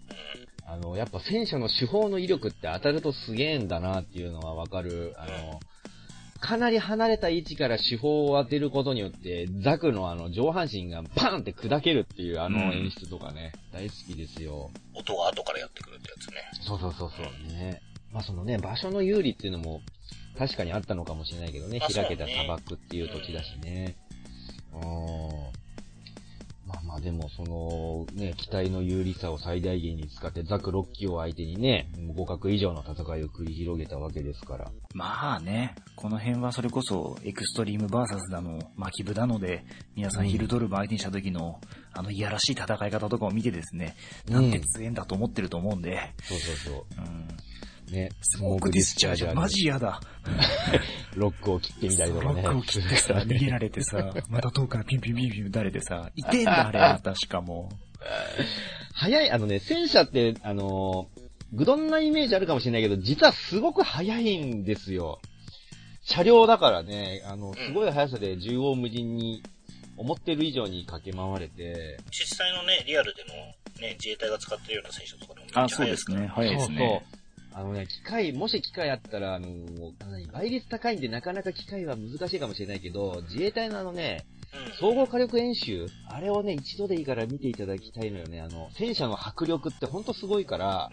[0.67, 0.73] うん。
[0.73, 5.15] あの、やっぱ戦車の手法の威力って当たるとすげえんだなっていうのはわかる。
[5.19, 5.61] あの、
[6.45, 14.71] かなり離れた位置から手法を当てることによって、ザクのあの上半身がパーンって砕けるっていうあの演出とかね、大好きですよ。
[14.93, 16.35] 音が後からやってくるってやつね。
[16.67, 17.81] そうそうそうそうね。
[18.13, 19.81] まあそのね、場所の有利っていうのも
[20.39, 23.97] 確かにあったのかもしれないけどね、あ開けたそうね砂漠っていう土地だしね。
[24.75, 25.64] うん。
[26.67, 34.71] まあまあでもそのね、機体の有利さを最大限に使ってザク6機を相手にね、互角以上の戦いを繰り広げたわけですから。
[34.95, 41.61] まあね、この辺はそれこそエクストリームバーサスだの、マキブなので、皆さうんんヒルドルブ相手にした時の、
[41.93, 43.95] あのいやらしい戦い方とかを見てですね、
[44.29, 47.29] うんなんて強えんだと思ってると思うんで、そうそうそうん。
[47.89, 47.93] う。
[47.93, 50.01] ね、スモークディスチャージャー、マジ嫌だ。
[51.15, 52.43] ロックを切ってみたりとロかね。
[52.43, 57.71] ックを切ってさ、 逃げられてさ、また遠くからピンピンピンピン撃たれてさ、痛えんだあれ、またしかも。
[58.95, 61.21] 早い、あのね、戦車って、あのー、
[61.53, 65.21] ぐどんなイメージあるかもしれないけど、実はすごく速いんですよ。
[66.05, 69.43] 車両だからね、あの、すごい速さで縦横無尽に、
[69.97, 73.35] 思ってる以上に駆け回れて、実際のね、リアルでの
[73.81, 76.27] ね、自衛隊が使ってるような戦車とかでもめっちゃあ、そう速いからですね。
[76.27, 76.79] 早いですね。
[76.79, 77.24] そうそう。
[77.57, 79.47] あのね、機械、もし機械あったら、あの
[80.01, 84.75] 何倍率高いんでなかなか機械は難しいかもしれないけど、自衛隊のあのね、うん。
[84.75, 88.41] 総合火力演習、あれをね、一度でいいから見ていただきたいのよね。
[88.41, 90.91] あの、戦車の迫力ってほんとすごいから、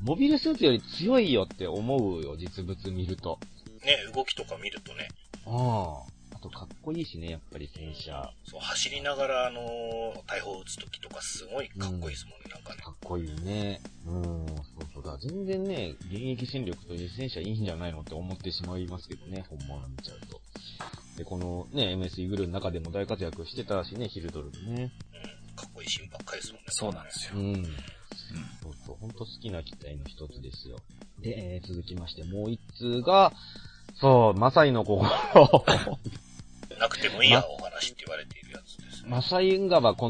[0.00, 3.38] モビルスーツより強いよって思うよ、実物見ると。
[3.82, 3.86] うん。
[3.86, 5.08] ね、動きとか見るとね、
[5.44, 6.13] ああ。
[6.44, 8.30] あとかっこいいしね、やっぱり戦車。
[8.44, 9.94] そう、走りながら、あのー
[10.26, 12.82] 大砲撃つときとかすごいかっこいいですもんね、なんかね。
[12.82, 13.80] かっこいいね。
[14.06, 14.56] うん、そう
[14.94, 15.16] そうだ。
[15.18, 20.40] 全然ね、現役戦力として戦車いいんじゃないのって思ってしまいますけどね、本物見ちゃうと。
[21.16, 24.92] で、このね、MS イグルーの中でも大活躍してたしね、ヒルドルブね。
[25.48, 25.56] うん。
[25.56, 26.64] かっこいいシーンばっかりですもんね。
[26.68, 27.32] そうなんですよ。
[27.36, 27.64] うん。
[27.64, 27.70] そ
[28.68, 28.96] うそう。
[29.00, 30.78] ほんと好きな機体の一つですよ。
[31.20, 33.32] で、えー、続きまして、もう一通が、
[34.00, 35.08] そう、マサイの心。
[36.78, 39.10] なくてもいいやお話って言われているやつですね。
[39.10, 40.08] マサイ運河はこ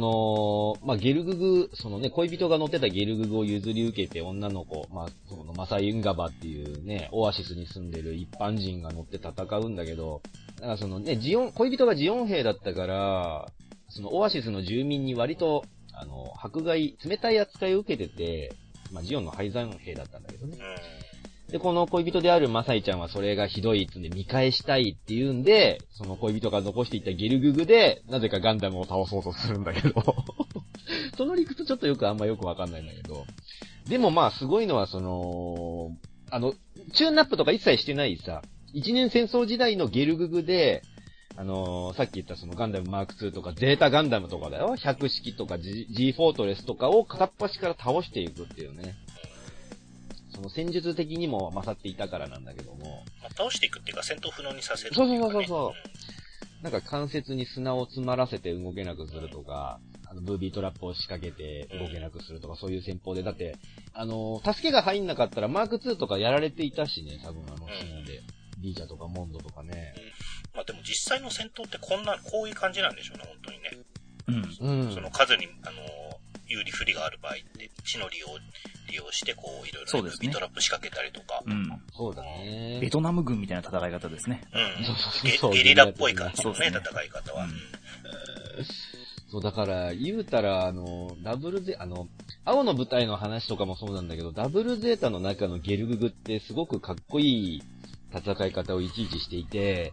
[0.80, 10.22] の、まあ、ゲルググ、そのね、恋人が乗ってたゲルググを譲り受けて女の子、まあ、そのマサイ運河っていうね、オアシスに住んでる一般人が乗って戦うんだけど、
[10.56, 13.46] だからそのね、ジオン、恋人がジオン兵だったから、
[13.88, 18.54] そのオアシスの住民に割と、あの、迫害、冷たい扱いを受けてて、
[18.92, 20.56] まあ、ジオンの廃山兵だったんだけどね。
[20.58, 21.13] う
[21.54, 30.02] で、この恋人であるマサイちゃんはそれがひどいっつんで見返したいって言うんで、その恋人が残していったゲルググで、なぜかガンダムを倒そうとするんだけど、
[31.16, 33.24] その理屈ちょっとよくあんまよくわかんないんだけど、
[33.88, 35.96] でもまあすごいのはその、
[36.28, 36.54] あの、
[36.92, 40.82] チューンナップとか一切してないさ、一年戦争時代のゲルググで、
[41.36, 44.74] あのーさっき言ったそのガンダムマーク2とかゼータガンダムとかだよ。
[44.76, 48.96] 100式とか G, G フォートレスとかを片っ端から倒していくっていうね。
[50.34, 55.74] その戦術的にも勝っていたからなんだけども、まあ、倒していくっていうか戦闘不能にさせるね、そうそうそうそ
[56.60, 63.58] うなんか関節に砂を詰まらせて動けなくするとか、あの、ブービートラップを仕掛けて動けなくするとか、そういう戦法で、だって、
[63.92, 68.22] あの、助けが入んなかったらマーク2とかやられていたしね、多分あの、シーンで。
[68.64, 69.94] リージャとかモンドとかね。
[70.54, 73.70] まあでも実際の戦闘ってこんな、こういう感じなんでしょうね、本当にね。
[74.62, 74.86] うん。
[74.86, 74.94] うん。
[74.94, 76.13] その数に、あの、
[76.54, 78.26] 有利不利がある場合って、地の利用、
[78.88, 81.42] 利用して、こう、いろいろね、そうですねビトラップ仕掛けたりとか。
[81.44, 81.82] うん。
[81.92, 82.78] そうだね。
[82.80, 84.42] ベトナム軍みたいな戦い方ですね。
[84.52, 85.58] うんそうそうそうゲ。
[85.58, 87.44] ゲリラっぽい感じですね戦い方は。
[87.44, 87.50] うん
[89.30, 92.06] そう、だから、言うたら、あの、ダブルゼ、あの、
[92.44, 97.62] 青の舞台の話とかもそうなんだけど、ダブルゼータの中のゲルググってすごくかっこいい
[98.14, 99.92] 戦い方をいちいちしていて、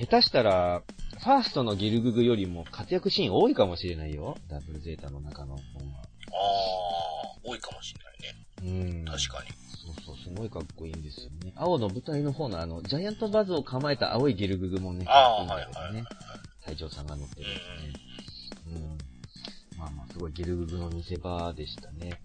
[0.00, 0.82] 下手したら、
[1.18, 4.38] ファーストのゲルググよりも活躍シーン多いかもしれないよ。
[4.48, 5.98] ダブルゼータの中の本は。
[5.98, 6.06] あ
[7.36, 7.94] あ、多いかもし
[8.62, 8.96] れないね。
[8.96, 9.04] うん。
[9.04, 9.50] 確かに。
[9.84, 11.52] そうそう、すごいかっこいいんですよね。
[11.54, 16.04] 青の舞台の方のあの、ジャイアントバズを構えた青いゲルググもね、ああ、はいはいね。
[16.64, 18.76] 隊長さんが乗ってるやつね。
[18.76, 19.78] うん。
[19.78, 22.22] まあまあ、すごいゲルググの見せ場でしたね。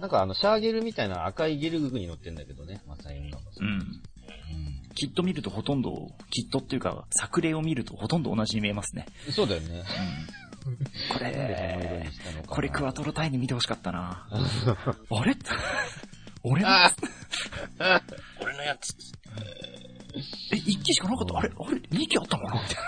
[0.00, 2.80] なんかあの、シャーゲルみたいな赤いゲルググに乗ってんだけどね、
[5.02, 9.06] キット見るとほとんど、キットっていうか、作例を見るとほとんど同じに見えますね。
[9.32, 9.82] そうだよね。
[10.64, 10.76] うん。
[11.18, 12.10] これ。
[12.46, 14.28] これクワトロタイに見てほしかったな。
[14.30, 15.34] あれ？
[16.44, 16.68] 俺の？
[16.68, 16.92] あ
[18.40, 18.94] 俺のやつ、
[20.52, 21.36] え、一機しかなかった？
[21.38, 21.50] あれ？
[21.58, 21.82] あれ？
[21.90, 22.62] 二機あったのかな？
[22.62, 22.78] みたい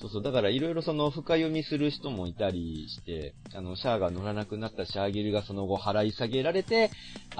[0.00, 6.90] そうそう、だからいろいろその深読みする人もいたりして、あの、シャアが乗らなくなったシャアゲルがその後払い下げられて、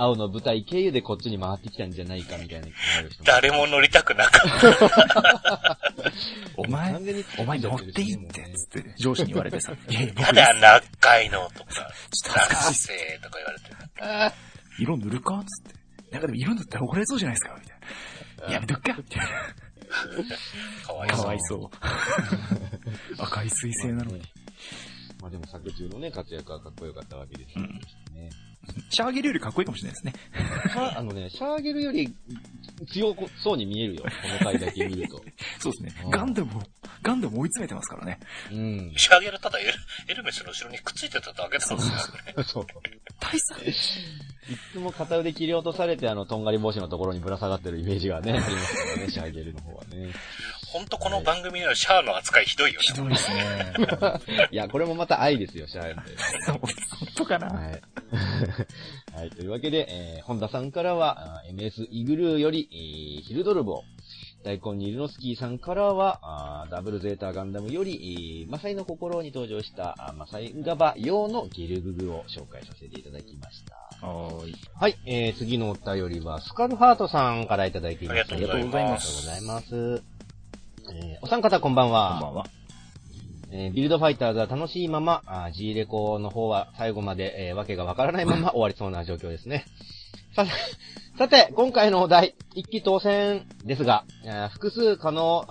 [0.00, 2.68] 青の舞台経由でこっちに回ってきたんじゃないかみたいな。
[3.22, 5.78] 誰も乗りたくなかった。
[6.56, 6.96] お前
[7.38, 13.70] お前乗っていいって、つって、上司に言われてさ、 いやいや、僕、ただ長いのとか、ちょっと恥ずかしいとか言われて。
[14.00, 14.32] あ
[14.78, 15.78] 色塗るかつって。
[16.12, 18.54] なんかでも色塗ったら怒られそうじゃないですかみたいな。
[18.54, 19.26] やめとくかみたいな。
[20.86, 21.18] かわいそう。
[21.20, 21.70] かわいそう。
[23.22, 24.22] 赤い彗星なのに。
[25.20, 28.30] まあでも作中のね、活躍はかっこよかったわけですよね。
[28.90, 30.12] シャーゲルよりかっこいいかもしれないですね。
[30.72, 32.14] シャあのね、シャーゲルより
[32.88, 34.08] 強そうに見えるよ、こ
[34.44, 35.22] の回だけ見ると。
[35.58, 36.10] そうですねうん。
[36.10, 36.62] ガンダムを、
[37.02, 38.18] ガンダムを追い詰めてますからね。
[38.50, 38.92] うん。
[38.96, 39.72] 仕上げるただエル
[40.08, 41.92] エルメスの後ろにくっついてただけだもんね。
[42.46, 42.66] そう。
[43.20, 43.56] 大差。
[43.56, 43.72] い
[44.72, 50.12] つも片腕切り落とされて、あの、とんがり帽子のところにぶら下がってるイメージがね、ありますからね、シャーゲルの方はね。
[50.72, 52.87] ほんとこの番組のシャアの扱いひどいよね。
[52.87, 53.74] ひどいですね。
[54.52, 55.96] いや、これもまた愛ですよ、シャーゲル。
[56.52, 56.70] 本
[57.16, 57.48] 当かな？
[57.48, 57.83] はい。
[59.18, 63.83] はい、というわけで、えー、本田さんからは、MS イグルーより、えーヒルドルボ
[64.44, 74.06] 大根ニルノスキーさんからは、ダブルゼータガンダムより、えーマサイの心に登場した、マサイガバ用のゲルググを紹介させていただきました。
[74.06, 74.54] はーい。
[74.72, 78.20] はい、えー、次のお便りは、スカルハートさんからいただいています。
[78.33, 80.09] ありがとうございますありがとうございます。
[80.92, 82.11] えー、お三方こんばんは。
[82.12, 82.46] こんばんは。
[83.53, 89.64] えービルドファイターズは楽しいまま、あー G レコの方は最後まで、えーわけがわからないまま 終わりそうな状況ですね。
[90.35, 90.50] さて、
[91.18, 95.44] さて、今回のお題、一気当選ですが、えー複数可能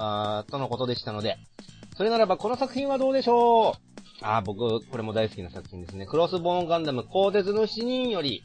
[0.49, 1.37] とのことでしたので、
[1.97, 3.73] それならばこの作品はどうでしょう？
[4.21, 6.05] あー僕、これも大好きな作品ですね。
[6.05, 8.43] クロスボーンガンダム鋼鉄の死人より、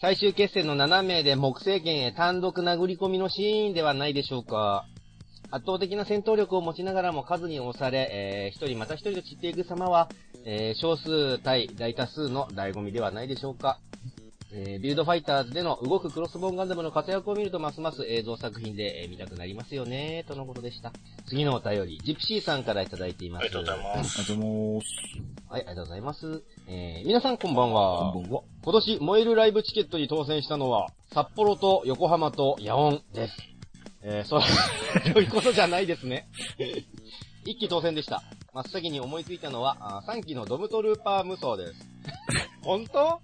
[0.00, 4.86] 最終決戦の7名で木星圏へ単独殴り込みのシーンではないでしょうか。
[5.52, 10.08] 圧倒的な戦闘力を持ちながらも数に押され、えー一人また一人と散っていく様は、
[10.44, 13.78] えー少数対大多数の醍醐味ではないでしょうか。
[14.52, 20.92] えービルドファイターズでの動くクロスボーンガンダムの活躍を見るとますます映像作品で、えー見たくなりますよね、とのことでした。
[21.26, 23.42] 次のお便り、ジプシーさんからいただいています。
[23.42, 24.20] ありがとうございます。
[24.20, 24.86] ありがとうございます。
[25.48, 26.42] はい、ありがとうございます。
[26.68, 28.12] えー、皆さんこんばんは。
[28.12, 28.42] こんばんは。
[28.62, 33.49] 今年燃えるライブチケットに当選したのは、札幌と横浜と野音です。
[34.02, 34.42] えー、そう、
[35.12, 36.28] そういうことじゃないですね。
[37.44, 38.22] 一期当選でした。
[38.52, 41.86] 真っ先に思いついたのは、3期のドムトルーパー無双です。
[42.62, 43.20] 本当？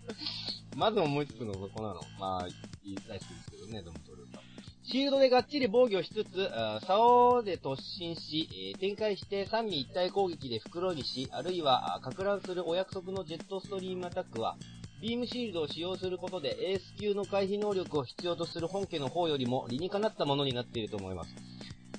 [0.76, 2.00] まず思いつくのがここなの。
[2.18, 4.42] まあ、大好きですけどね、ドムトルーパー。
[4.84, 6.48] シールドでがっちり防御しつつ、
[6.86, 14.56] 竿で突進し、えー展開して三味一体攻撃で袋にし、あるいは、か乱するお約束のジェットストリームアタックは、
[15.00, 21.30] ビームシールドを使用することでエース級の回避能力を必要とする本家の方よりも理にかなったものになっていると思います。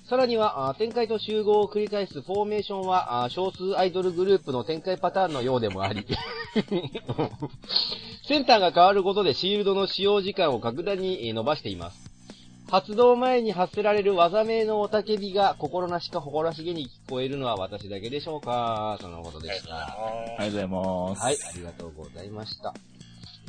[0.09, 6.05] さらには、展開と集合を繰り返すフォーメーションは、少数アイドルグループの展開パターンのようでもあり、
[8.25, 12.16] センターが変わることでシールドの使用時間を格段に伸ばしています。
[12.69, 19.87] 発動前に発せられる技名のおたけびが心なしか誇らしげに聞こえるのは私だけでしょうかとのことでした。
[20.37, 21.21] ありがとうございます。
[21.21, 22.73] はい、ありがとうございました。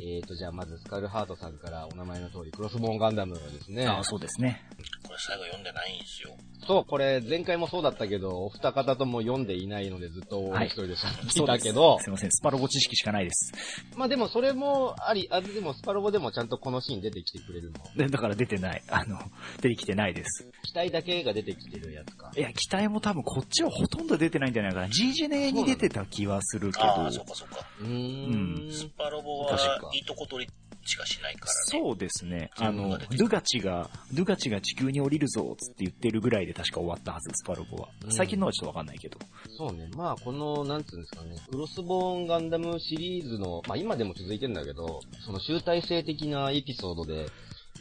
[0.01, 3.85] えーと、じゃあまずスカルハートさんからお名前の通り、クロスボーンガンダムですね。
[3.85, 4.63] あそうですね。
[5.03, 6.35] これ最後読んでないんですよ。
[6.65, 13.51] そう、これ前回もそうだったけど、お二方とも読んでいないのでずっとはい一人で喋ってそいうたですけど、すいません、スパロボ知識しかないです。
[13.97, 17.79] まあでもそれもあり、あ、でもスパロボでもちゃんとこのシーン出てきてくれるの。
[17.95, 18.83] でだから出てない。
[18.89, 19.19] あの、
[19.61, 20.47] 出てきてないです。
[20.63, 22.39] 機体だけが出てきてるやつかい。
[22.39, 24.89] や、機体も多分こっちはほとんど出てないんじゃないかな。
[24.89, 26.85] G ジェネに出てた気はするけど。
[26.85, 27.65] ああ、そっかそっか。
[27.81, 28.71] うーん。
[28.71, 30.51] スパロボ確かは、いいとこ取り
[30.85, 31.51] しかしないからね。
[31.65, 32.49] そうですね。
[32.57, 38.07] あの、自分が出てルガチが、ルガチが地球に降りるぞ、つって言ってるぐらいで確か終わったはず、スパロボはう。
[38.07, 39.17] ん最近のはちょっとわかんないけど。
[39.57, 39.89] そうね。
[39.95, 47.27] まあ、この、なんつうんですかね、クロスボーンガンダムシリーズの、まあ今でも続いてんだけど、その集大成的なエピソードで、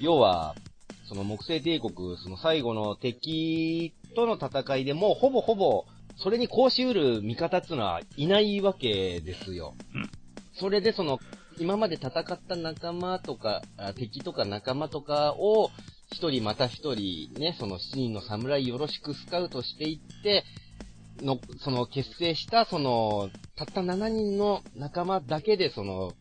[0.01, 0.55] 要は、
[1.09, 9.75] その木星帝国、その最後の敵との戦いでもうほぼほぼ、それにこうしうる味方っていうのはいないわけですよ。
[9.95, 10.11] うん
[10.61, 11.21] それでその、
[11.59, 15.71] 今まで戦った仲間とか、あ敵とか仲間とかを、
[16.11, 20.45] 一人また一人ね、その七人の侍よろしくスカウトしていって、
[21.21, 26.13] の、その結成した、その、たった7人の仲間だけで、その、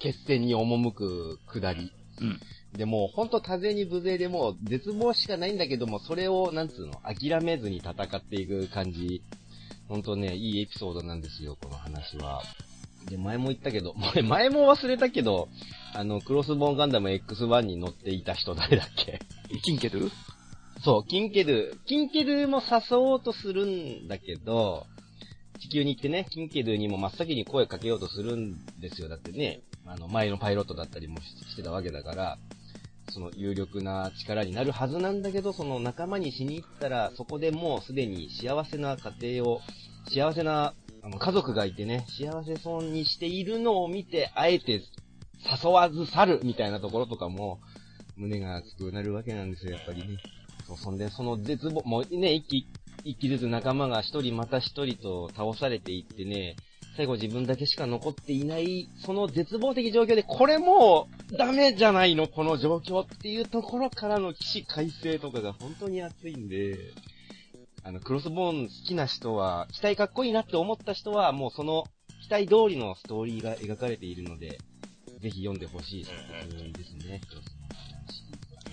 [0.00, 1.92] 決戦に赴くくだり。
[2.20, 2.40] うん。
[2.76, 9.22] で、もうほんと多勢に無勢でもう絶望しかないんだけども、それを、なんつうの、諦めずに戦っていく感じ。
[9.88, 12.42] ほんとね、いいエピソードなんですよ、この話は。
[13.08, 15.48] で、前も言ったけど、 前前も忘れたけど、
[15.94, 19.20] あの、クロスボーンガンダム X1 に乗っていた人誰だっけ？
[19.62, 20.10] キンケル
[20.84, 21.78] そう、キンケル。
[21.86, 24.86] キンケルも誘おうとするんだけど、
[25.60, 29.08] 地球に行ってね、キンケルにも真っ先に声かけようとするんですよ。
[29.08, 32.38] だってね、あの、前のパイロットだったりもししてたわけだから、
[33.10, 39.60] その有力な力になるはずなんだけど、その仲間にしに行ったら、そこでもうすでに幸せな家庭を、
[40.12, 40.74] 幸せな
[41.08, 44.82] あの家族がいてね、幸せそうにしているのを見て、あえて
[45.62, 47.60] 誘わず去るみたいなところとかも、
[48.16, 50.18] 胸が熱くなるわけなんですよ、やっぱりね。
[50.66, 52.66] そう、そんで、その絶望、もうね、一気、
[53.04, 56.56] 一気ずつ仲間が一人また一人と倒されていってね、
[56.94, 66.76] 最後自分だけしか残っていない、その絶望的状況で、これもう、ダメじゃないの、この状況っていうところからの起死回生とかが本当に熱いんで、
[67.82, 71.84] あの、クロスボーン好きな人は、機体かっこいいなって思った人は、もうその、
[72.22, 74.58] 期待通りのストーリーが描かれているので、
[75.20, 76.14] ぜひ読んでほしい作
[76.56, 78.70] 品ですね、クロスボー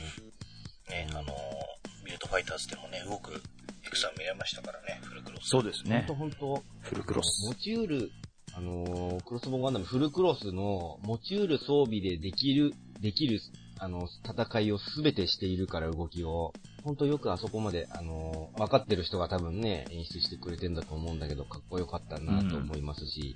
[0.98, 1.08] ンね。
[1.08, 3.34] ね、あのー、ビルドファイターズでもね、動く
[3.86, 5.50] エクサン見れましたからね、フルクロス。
[5.50, 6.46] そうですねほんと。
[6.46, 7.48] ほんと、フルクロス。
[7.48, 8.12] 持ちうる、
[8.54, 13.40] あのークロスボーンガンダムフルクロスの持ちうる装備でできる、できる、
[13.80, 16.54] あの、戦いをすべてしているから動きを。
[16.86, 23.36] ほんとよくあそこまで、あのー分かってる人が多分ね、演出してくれてんだと思うんだけど、かっこよかったなと思いますし、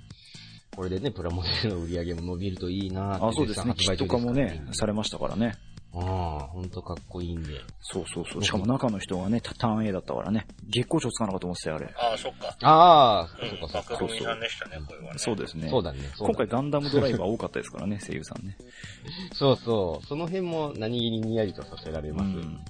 [0.76, 3.74] これでね、プラモデルの売り上げも伸びるといいなってあ、そうですね。
[3.76, 5.54] キット化もね、されまましたからね。
[5.92, 7.48] ああ、ほんとかっこいいんで。
[7.80, 8.44] そうそうそう。
[8.44, 10.46] しかも中の人がね、タターン A だったからね。
[10.68, 11.94] 月光賞つかなかと思ってたよ、あれ。
[11.96, 12.56] ああ、そっか。
[12.62, 13.94] ああ、うん、そっかそっか。
[13.94, 15.18] 爆組さんでしたね、これはね。
[15.18, 15.68] そうですね。
[15.68, 15.98] そうだね。
[15.98, 18.56] そうだね今回ガンダムドライバー多かったですからね、声優さんね。
[19.34, 20.06] そうそう。
[20.06, 22.24] その辺も何気ににやりとさせられます。
[22.26, 22.60] うん。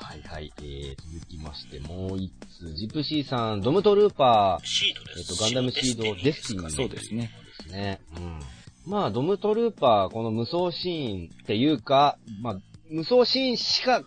[0.00, 0.52] うんはいはい。
[0.58, 2.74] えー、続きまして、もう一つ。
[2.74, 5.32] ジプシーさん、ドムトルーパー、シードです。
[5.32, 7.30] えっとガンダムシードデスティニーそうですね。
[7.64, 8.00] ですね。
[8.16, 8.40] うん。
[8.86, 14.02] まあ、ドムトルーパー、この無双シーンっていうか、まあ、無双シーンしか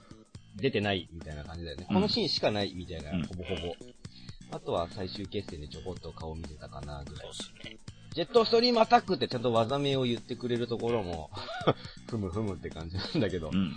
[0.55, 1.85] 出てないみたいな感じだよね。
[1.89, 3.75] うんこのシーンしかないみたいな、うんほぼほぼ。
[4.51, 7.63] あとは最終決戦でちょこっと顔見せたかなぐらいそう。
[7.63, 7.77] ですね。
[8.13, 11.29] ジェットストリームアタックってちゃんと技名を言ってくれるところも、
[12.09, 13.73] ふむふむって感じなんだけど、うん。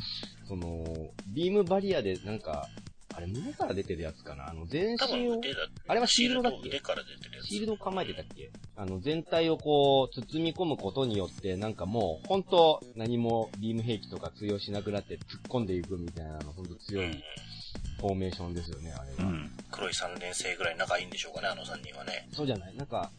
[0.49, 0.85] その、
[1.29, 2.67] ビームバリアでなんか、
[3.17, 4.49] あれ胸から出てるやつかな？
[4.51, 5.41] あの、全身を、
[5.87, 6.69] あれはシールドだっけ？
[7.49, 8.51] シールドを構えてたっけ？
[8.75, 17.23] あの、全体をこう、包み込むことによって、なんかもう、ほんと、何もビーム兵器とか通用しなくなって突っ込んでいくみたいなの、ほんと強うんい
[18.01, 19.31] フォーメーションですよね、あれは。
[19.31, 19.51] うん。
[19.71, 22.29] 黒い3年生ぐらい仲いいんでしょうかね、あの3人はね。
[22.33, 22.75] そうじゃない？
[22.75, 23.13] なんか、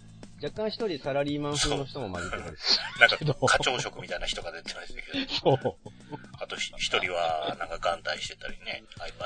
[0.46, 5.28] 若干一人サラリーマン風の人も混じってたりすなんか課長職みたいな人が出てましたけど、る。
[5.28, 5.95] そう。
[6.56, 8.84] あとひ一人は、なんか眼帯してたりね。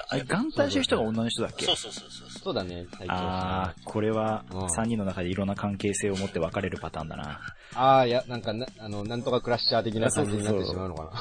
[0.08, 2.30] あれ、眼帯してる人が女の人だっけそうそうそうそう。
[2.30, 7.40] そうだね、最長あー、これはうん3人の中でいろんな関係性を持って分かれるパターンだな。
[7.76, 11.12] ああ、いや、なんかな、あの、なんとかクラッシャー的な感じになってしまうのかな。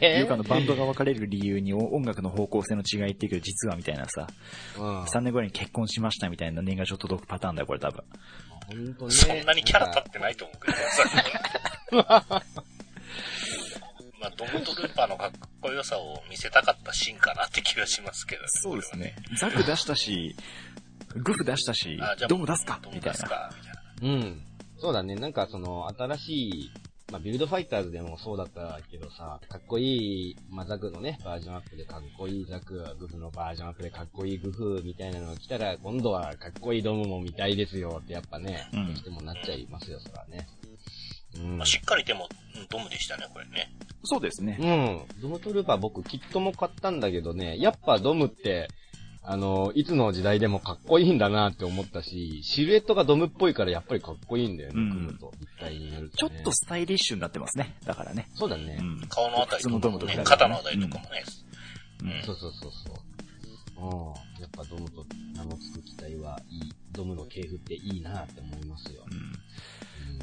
[0.00, 4.26] えよくあのバンドが分かれる理由に音楽の方向性の違いっていうけど、実はみたいなさ、
[4.78, 5.02] うん。
[5.04, 8.04] 3年後に結婚しましたみたいな年賀状届くパターンだよ、これ多分。
[8.68, 9.10] ほんとね。
[9.10, 10.72] そんなにキャラ立ってないと思うけ
[11.96, 12.04] ど
[14.24, 18.48] まあ、ドムトルーパーのかっこよさを見せたかったシーンかなって気がしますけどね。
[18.48, 19.14] そうですね。
[19.38, 20.34] ザク出したし、
[21.14, 22.80] グフ出したしドム出すか？
[22.82, 23.18] ドムみたいな。
[23.18, 23.66] 出すかみ
[24.00, 24.16] たいな。
[24.16, 24.42] うん。
[24.78, 25.14] そうだね。
[25.16, 26.70] なんかその、新しい、
[27.12, 40.48] まあ、ビルドファイターズでもそうだったけどさ、かっこいい、まあ、ザクのね、バージョンアップでかっこいいザク、グフのバージョンアップでかっこいいグフみたいなのが来たら、今度はかっこいいドムも見たいですよってやっぱね、うんどうしてもなっちゃいますよ、そらね。
[41.38, 41.66] うんまあ、。
[41.66, 43.72] しっかりでも、うんドムでしたね、これね。
[44.04, 44.58] そうですね。
[44.60, 45.20] うん。
[45.22, 48.68] ドムトルーパー僕キットも買ったんだけどね、やっぱドムって、
[49.26, 55.32] あの、いつの時代でもかっこいいんだなって思ったし、シルエットがドムっぽいからやっぱりかっこいいんだよね、うん組むと。
[55.40, 56.40] 立体になるちょと、ね。
[56.40, 57.74] っとスタイリッシュになってますね。
[57.86, 58.28] だからね。
[58.34, 58.76] そうだね。
[58.78, 59.00] うん。
[59.08, 61.24] 顔のあたりとかもね普通のドムと比べて、ね肩のあたりとかもね。
[62.02, 63.86] うんそうそうそうそう。
[63.86, 64.42] うん。
[64.42, 66.72] やっぱドムと名の付く機体はいい。
[66.92, 69.04] ドムの系譜っていいなって思いますよ。
[69.10, 69.32] うんうん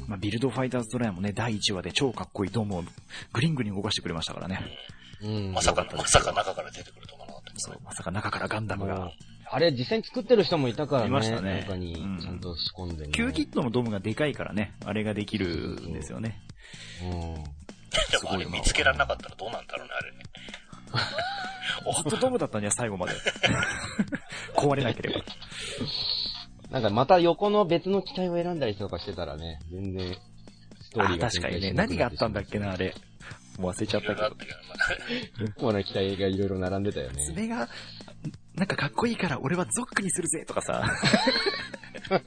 [0.06, 2.84] まあ、ビルドファイターズドライもね、第1話で超かっこいいドームを
[3.32, 4.60] グリングに動かしてくれましたからね。
[5.22, 5.52] うん。
[5.52, 7.52] まさかまさか中から出てくると思わなかった。
[7.56, 9.12] そうまさか中からガンダムが。
[9.54, 11.08] あれ実際に作ってる人もいたからね。
[11.08, 13.12] いましたね中にうんちゃんと仕込んでね。
[13.12, 16.40] 9キットのドームがでかいからね、あれができるんですよね。
[17.02, 17.10] うん。
[17.10, 20.18] でもあれ見つけられなかったらどうなんだろうね、あれね。
[21.84, 23.12] ホットドームだったんじゃ最後まで。
[24.56, 25.24] 壊れなければ。
[26.72, 30.16] なんかまた横の別の機体を選んだりとかしてたらね、全然、
[30.80, 31.72] ストーリあ、ーが確かにね。
[31.72, 32.94] 何があったんだっけなな、あれ。
[33.58, 34.34] もう忘れちゃったけど
[35.38, 37.22] 結構な機体がいろいろ並んでたよね。
[37.26, 37.68] 爪が、
[38.54, 40.90] なんかかっこいいから俺はゾックにするぜとかさ。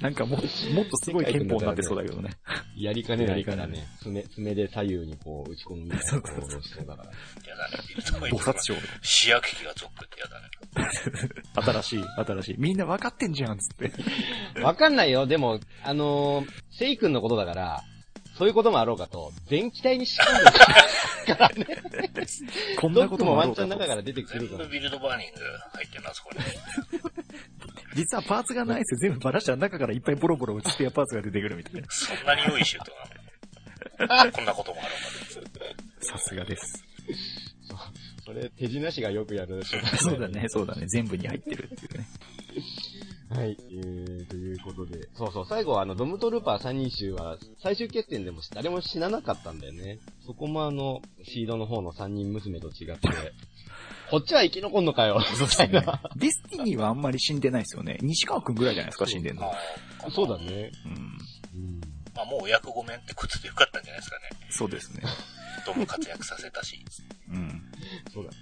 [0.00, 0.40] なんかもう、
[0.74, 2.30] もっとすごい憲法になってそうだけどね。
[2.78, 7.10] やりかねないからやりかね、爪、爪で左右にこう打ち込むみたいな行動をしそうだから。
[7.48, 7.84] やだね。
[7.88, 8.74] ビルドファイ菩薩ターが賞。
[9.02, 10.48] 視野機がゾックってやだね。
[11.82, 12.54] 新しい、新しい。
[12.58, 13.92] みんな分かってんじゃん、つって。
[14.62, 15.26] わかんないよ。
[15.26, 17.84] でも、あのー、セイ君のことだから、
[18.38, 21.66] そういうこともあろうかと、全機体に仕込んでるからね。
[22.80, 23.76] こんなこともワンチャろうかと。
[23.76, 24.70] ン中から出てく全るから部。
[24.70, 25.40] ビルドバーニング
[25.72, 26.38] 入ってるな、そこに。
[27.96, 29.10] 実はパーツがないですよ。
[29.10, 31.88] 全部バラしたら中からいっぱいボロボロ落ちてやパーツが出てくるみたいな。
[31.90, 32.92] そんなに良いシュート
[34.06, 34.90] なのこんなこともあろ
[36.00, 36.84] うさすがです。
[38.24, 39.80] そ れ、手品師がよくやるでしょ。
[39.96, 40.86] そうだね、そうだね。
[40.86, 42.06] 全部に入ってるっていうね。
[43.30, 45.06] はい、えー、ということで。
[45.14, 49.98] そうそう、最後はあの、ドムトルーパー3人衆は、最終決戦でも誰も死ななかったんだよね。
[50.26, 53.08] そこもあの、シードの方の3人娘と違って、
[54.10, 56.00] こっちは生き残んのかよ、みたいな。
[56.16, 57.98] ディスティニーはあんまり死んでないですよね。
[58.00, 59.52] 西川くんぐらいじゃないですか、死んでんの。
[60.10, 60.38] そうだ。
[60.38, 60.72] ね。
[60.86, 60.92] うん。
[61.62, 61.80] うん。
[62.14, 64.22] まあもうお役ごめんってことでよかったんじゃないですかね。
[64.50, 65.02] そうですね。
[65.66, 66.82] どんどん活躍させたし。
[67.30, 67.62] うん。
[68.12, 68.36] そうだね。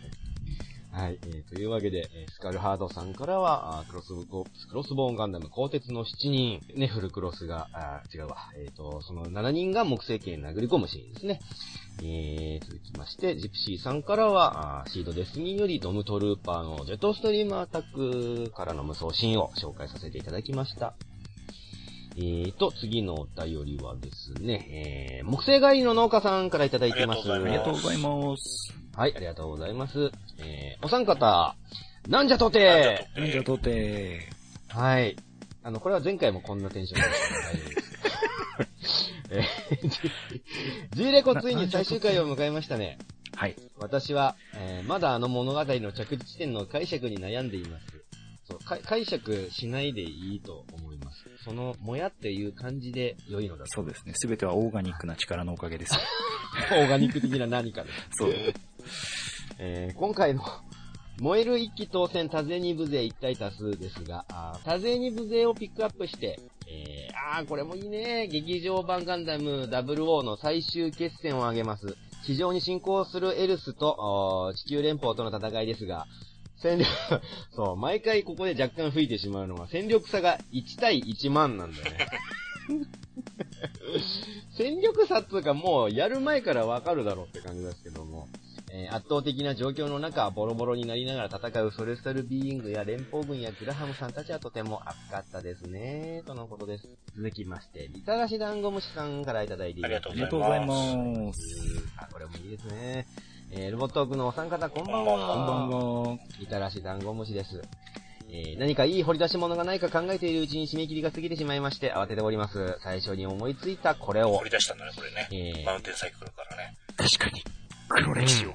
[0.97, 11.41] はい、えー、というわけで、えースカルハードさんからは、あクロスボ、クロスボーンガンダム鋼鉄の7人、ね、フルクロスが、あ違うわ、えっ、と、その7人が木星系に殴り込むシーンですね。
[12.03, 20.95] えー、続きまして、ジプシーさんからは、あーシードデスティニーよりドムトルーパーのジェットストリームアタックからの無双シーンを紹介させていただきました。
[22.17, 27.31] えーと、次のお便りはですね、えー、木星帰りの農家さんからいただいてます。
[27.31, 28.86] ありがとうございます。
[28.97, 30.11] はい、ありがとうございます。
[30.39, 31.55] えー、お三方、
[32.09, 34.31] なんじゃとてとじゃあ、とて、
[34.69, 35.17] はい。
[35.63, 39.13] あの、これは前回もこんなテンションでしたので大丈夫です。
[39.29, 42.97] えー、 G レコついに最終回を迎えましたね。
[43.35, 43.57] はい。
[43.77, 47.87] 私は、えーまだあの物語の着地地点の解釈に悩んでいます。
[48.49, 51.27] そうか解釈しないでいいと思います。
[51.45, 53.71] その、もやっていう感じで良いのだと。
[53.73, 54.15] そうですね。
[54.15, 55.99] すべてはオーガニックな力のおかげです。
[56.71, 57.97] オーガニック的な何かです。
[58.13, 58.33] そう。
[59.59, 60.43] えー今回の
[61.19, 68.27] 燃える一気当選多勢に無勢一体多数ですが、あ多勢に無勢をピックアップして、えー、あーこれもいいね。
[68.27, 71.97] 劇場版ガンダム00の最終決戦を挙げます。
[72.27, 76.07] 地上に侵攻するエルスと地球連邦との戦いですが、
[76.61, 76.89] 戦力、
[77.55, 82.07] そう、毎回ここで若干吹いてしまうのは、戦力差が1対1万なんだよね。
[84.59, 88.29] 戦力差っつうかもうやる前からわかるだろうって感じですけども、
[88.77, 96.89] えー圧倒的な状況の中、ボロボロになりながら戦うソレスタルビーイングや連邦軍やグラハムさんたちはとても熱かったですね、とのことです。
[97.17, 99.95] 続きまして、みたらし団子虫さんからいただいています。
[99.95, 100.75] ありがとうございま
[101.33, 101.41] す。
[101.97, 103.07] あ、これもいいですね。
[103.51, 105.35] えー、ロボットークのお三方、こんばんこんばんは。
[105.37, 106.19] こんばんは。
[106.39, 107.63] みたらし団子虫です。
[108.29, 112.77] えー、何かいい掘り出し物がないか考えているうちに締め切りが過ぎてしまいまして、慌てております。
[112.83, 115.29] 最初に思いついたこれを掘り、出したんだね、これね。
[115.31, 116.77] えーマウンテンサイクルからね。
[116.97, 117.43] 確かに。
[117.89, 118.55] 黒歴史を。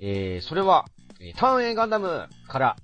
[0.00, 0.86] えー、それは、
[1.20, 2.76] えーターン A ガンダムから、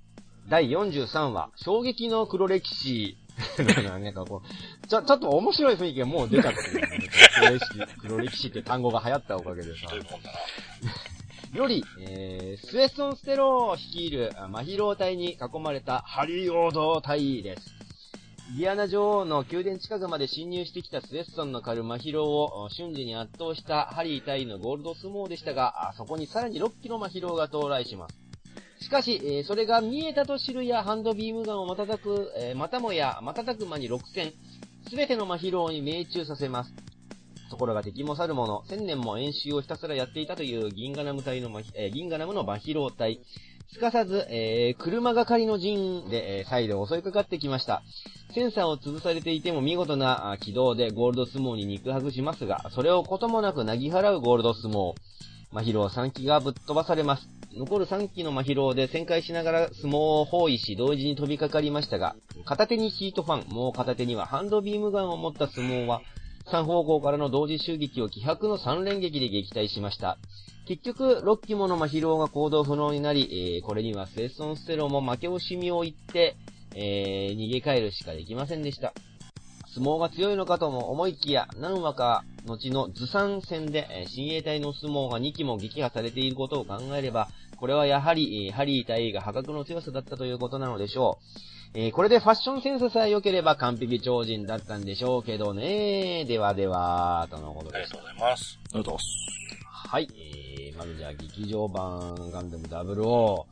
[0.48, 3.16] 第43話、衝撃の黒歴史。
[3.58, 7.10] なんかこう、ちょ、ちょっと面白い雰囲気がもう出ちゃってる、ね。
[7.34, 9.86] 黒歴史、黒歴史って単語が流行ったおかげでさ。
[11.54, 17.85] より、えー、スウェッソン・ステロー率いるあマヒロー隊に囲まれたハリー・オード隊です。
[18.54, 28.84] ディアナ女王の宮殿近くまで侵入してきたスウェッソンの駆るマヒローを瞬時に圧倒したハリー隊のゴールドスモーでしたが、そこにさらに6機のマヒローが到来します。
[28.84, 34.32] しかし、それが見えたと知るやハンドビームガンを瞬く、またもや瞬く間に6閃、
[34.88, 36.72] すべてのマヒローに命中させます。
[37.50, 43.20] ところが敵も去る者、千年も演習をひたすらやっていたという銀河ナム隊のマヒ、えー銀河ナムのマヒロ隊。
[43.72, 47.82] すかさず、えー車がかりの陣で、えー再度襲いかかってきました。
[48.34, 54.94] センサーを潰されていても見事な軌道でゴールド相撲に肉薄しますが、それをこともなくなぎ払うゴールド相撲。
[55.52, 57.28] マヒロー3機がぶっ飛ばされます。
[57.56, 62.14] 残る3機のマヒロで旋回しながら相撲を包囲し同時に飛びかかりましたが、
[62.44, 66.02] 片手にヒートファン、もう片手にはハンドビームガンを持った相撲は、
[66.52, 70.18] 3方向からの同時襲撃を気迫の3連撃で撃退しました。
[70.66, 76.34] 結局、6機ものマヒローが行動不能になり、えーこれにはセイソンステロも負け惜しみを言って、
[76.74, 78.92] えー逃げ帰るしかできませんでした。
[79.74, 91.18] 相撲が強いのかとも思いきや、何話か後の図産戦で、えー親衛隊の相撲が2機も撃破されていることを考えれば、これはやはり、えーハリー隊が破格の強さだったということなのでしょ
[91.74, 91.78] う。
[91.78, 96.24] えーこれでファッションセンスさえ良ければ完璧超人だったんでしょうけどね。
[96.24, 97.88] ではでは、とのことですありが。
[97.90, 98.58] とうございます。
[98.64, 99.06] ありがとうござい
[99.88, 100.45] はい。
[100.76, 103.44] えー、まずじゃあ劇場版ガンダム00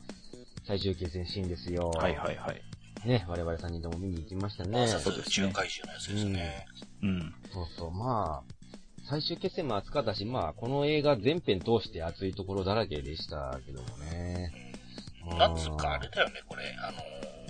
[0.67, 1.89] 最終決戦シーンですよ。
[1.89, 2.61] はいはいはい。
[3.07, 4.87] ね、我々3人とも見に行きましたね。
[4.87, 6.65] そうですね中怪獣のやつですね。
[7.03, 7.33] うん。
[7.53, 14.51] そうそう、まあ、最終決戦も熱かったし、まあ、この映画全編通して熱いところだらけでしたけどもね。
[15.31, 16.63] うんなんつうか、あれだよね、これ。
[16.79, 17.44] あのー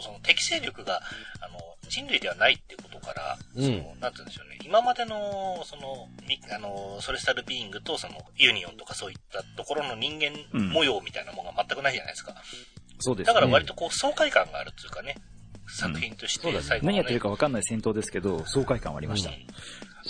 [0.00, 1.00] その適正力が、
[1.40, 4.58] あの、人類ではないってことから、うんその、なんて言うんでしょうね。
[4.64, 10.32] 今までの、その、みあの、ソレスタルビーイングと、その、ユニオンとかそういったところの人間
[10.72, 12.34] 模様みたいなものが全くないじゃないですか。
[13.00, 13.52] そうですだからね。
[13.52, 15.16] 割とこう、爽快感があるっていうかね。
[15.70, 19.30] 作品として最後の、ね何やってるか分かんない戦闘ですけど、爽快感はありました。
[19.30, 19.36] うん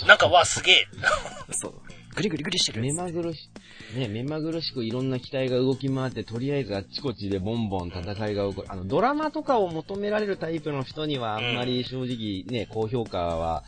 [0.07, 0.87] なんか、わ、すげえ。
[1.51, 1.81] そう。
[2.15, 2.81] グリグリグリしてる。
[2.81, 3.49] 目まぐるし、
[3.95, 8.67] ね、目まぐるしくいろんな機体が動き回って、とりあえずあっちこっちでボンボン戦いが起こる。
[8.69, 13.63] あの、ドラマとかを求められるタイプの人にはあんまり正直ね、高評価は、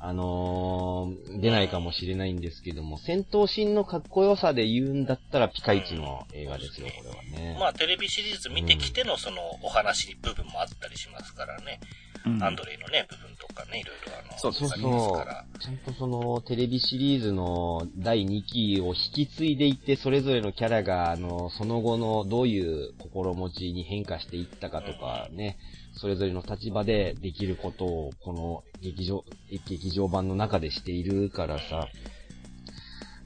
[0.00, 7.56] あのー出ないかもしれないんですけども、戦闘シーンのかっこよさで言うんだったらピカイチの映画ですよ、これはね。
[7.58, 11.80] まあ、テレビシリーズ見てきてのその、お話部分もあったりしますからね。
[12.02, 12.07] うん
[12.42, 15.44] アンドレイのね、部分とかね、いろいろあの、そうそうありますから。
[15.60, 25.58] ちゃんとその、テレビシリーズの第2期を引き継いでいって、それぞれのキャラが、あの、その後のどういう心持ちに変化していったかとかね、
[25.92, 31.88] それぞれの立場でできることを、この劇場、劇場版の中でしているからさ、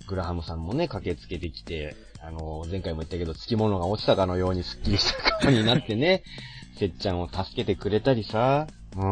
[0.09, 6.23] グラハムさんもね、駆けつけてきて、あの、前回も言ったけど、付き物が落ちたかのようにスッキリした顔になってね、
[6.79, 9.03] せっちゃんを助けてくれたりさ、うん。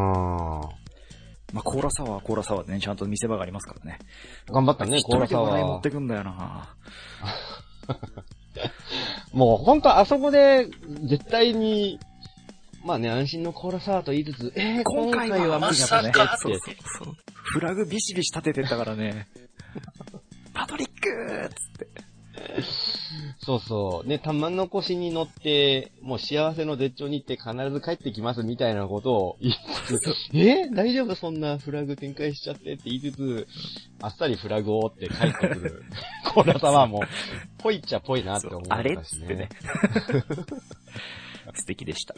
[1.53, 3.99] まあ、コーラサワー、コーラサワーでね、ちゃんと見せ場がありますからね。
[4.47, 5.91] 頑張ったね、コーラサ一人で笑い持ワーって。
[5.91, 6.75] くんだよな
[9.33, 10.67] もう本当あそこで、
[11.03, 11.99] 絶対に、
[12.85, 16.59] まあね、安心のコーラサワーと言いつつ、えー、今回は無理だったねそうそう
[17.05, 17.15] そう。
[17.33, 19.27] フラグビシビシ立ててったからね。
[20.53, 22.10] パトリックーっつって。
[23.43, 24.07] そうそう。
[24.07, 29.55] ね、玉の腰に乗って、もう幸せの絶頂に行って必ず帰ってきますみたいなことを言い
[29.87, 30.67] つつ、 え？
[30.71, 31.15] ー大丈夫？
[31.15, 33.47] そんなフラグ展開しちゃってって言いつつ、
[34.01, 35.83] あっさりフラグを折って帰ってくる。
[36.33, 37.03] コーラサワーも、
[37.57, 38.75] ぽいっちゃぽいなって思ったしね。
[38.75, 39.49] あれっつってね。
[41.55, 42.13] 素敵でした。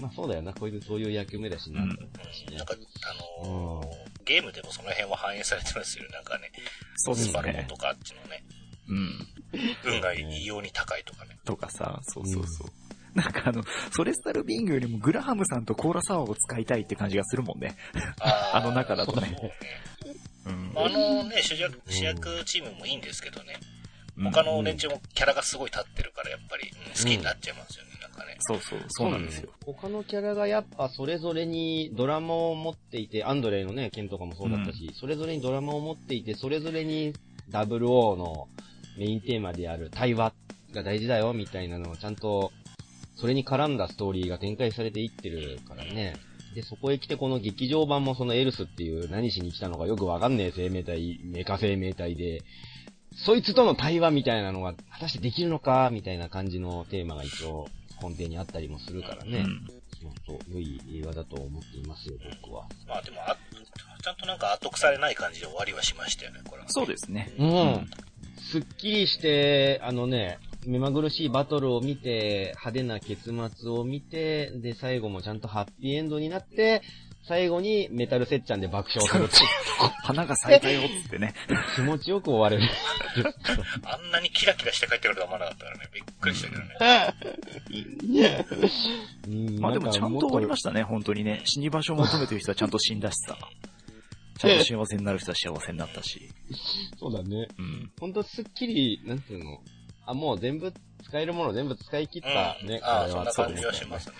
[0.00, 1.82] まあそうだよな、こういう、そういう役目だしな。
[1.82, 1.96] うんね
[2.56, 2.74] なんか、
[3.42, 3.86] あのー
[4.24, 6.08] ゲームでもその辺は反映されてますよね。
[6.10, 6.50] なんかね、
[6.96, 7.76] そうですスパロボねと。
[7.76, 8.42] かあっちのね、
[8.88, 9.26] うん。
[9.84, 11.36] 運が異様に高いとかね。
[11.44, 12.68] とかさ、そうそうそう。
[13.14, 13.62] なんかあの、
[13.92, 17.76] ソレスタルビングよりもグラハムさんとコーラサワーを使いたいって感じがするもんね。
[18.20, 19.54] あ の中だとねそうね
[20.46, 20.72] うん。
[20.76, 23.54] あのね、主役、主役チームもいいんですけどね。
[23.60, 23.74] うん
[24.16, 28.36] 他の連中もキャラがすごい立ってるから、やっぱり、うん好きになっちゃいますよね、なんかね。
[28.38, 29.50] そうそう、そうなんですよ。
[29.66, 37.12] 他のキャラがやっぱそれぞれにドラマを持っていて、アンドレイのね、剣とかもそうだったし、それぞれにドラマを持っていて、それぞれに
[37.50, 38.46] 00の
[38.96, 40.32] メインテーマである対話
[40.72, 42.52] が大事だよ、みたいなのをちゃんと、
[43.16, 46.16] それに絡んだストーリーが展開されていってるからね。
[46.54, 52.42] で、そこへ来てこの劇場版もそのエルスっていう何しに来たのかよくわかんねえ生命体、メカ生命体で、
[53.16, 57.68] そいつとの対話みたいなのが果たしてできるのか、みたいな感じのテーマが一応
[58.02, 59.38] 根底にあったりもするからね。
[59.38, 59.66] うん。
[60.00, 62.66] そうそう、良い映画だと思っていますよ、僕は。
[62.86, 63.36] まあでもあ、
[64.02, 66.68] ちゃんとなんか後腐れない感じで終わりはしましたよね、これは。
[66.68, 67.32] そうですね。
[67.38, 67.90] うん。
[68.38, 76.82] すっきりして、あのね、目まぐるしいバトルを見て、派手な結末を見て、で、最後もちゃんとハッピーエンドになって、
[77.26, 79.48] 最後にメタルセッチャンで爆笑するっていう
[80.02, 81.34] 花が咲いたよっつってね。
[81.74, 82.70] 気持ちよく終われる。
[83.84, 86.68] あんなにキラキラして帰ってくるとは思わなかったからね、びっくりしたけどね。
[89.26, 91.40] うんまあでもちゃんと終わりましたね、本当にね。
[91.44, 93.38] 死に場所を求めてる人はちゃんと死んだしさ。
[94.44, 96.30] ちゃんと幸せになる人は幸せになったし。
[96.98, 97.48] そうだね。
[97.58, 97.92] うん。
[97.98, 99.60] ほんとすっきり、なんていうの？
[100.06, 100.72] あ、もう全部、
[101.02, 104.14] 使えるもの全部使い切ったね、うん、ああ、これはそんな感じはしますね。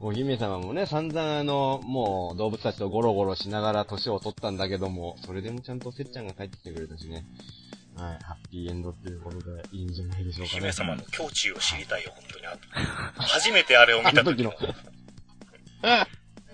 [0.00, 7.26] お姫様もね、散々あの、もう動物たちとゴロゴロしながら年を取ったんだけども、それでもちゃんとせっちゃんが帰ってきてくれたしね。
[7.96, 10.60] はい、ハッピーエンドっていうことでいいんじゃないでしょうかね。
[10.60, 12.46] 姫様の境地を知りたいよ、本当に。
[12.46, 12.58] あ
[13.16, 14.52] 初めてあれを見た時の。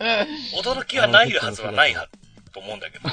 [0.01, 2.09] 驚きはないはずはないは、
[2.53, 3.09] と思うんだけど。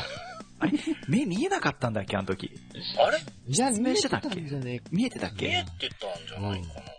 [0.59, 0.71] あれ？
[1.07, 2.51] 目見えなかったんだっけ、あの時。
[2.99, 3.19] あれ？
[3.47, 6.81] いや、説明してたっけ見えんじゃね見えてたっ見えけてたんじゃないかな。
[6.81, 6.97] え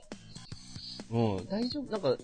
[1.10, 1.90] うん、大丈夫？
[1.90, 2.16] なんか、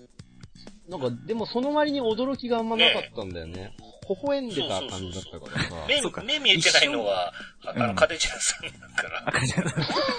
[0.88, 3.72] なんか、でもその割に驚きがあんまなかったんだよね。
[4.06, 5.86] 微笑んでた感じだったからさ。
[5.88, 7.32] 目そうか、目見えてないのは、
[7.64, 8.62] ああの、うんカテチナさん
[8.94, 9.28] だから。
[9.28, 9.70] 赤じゃな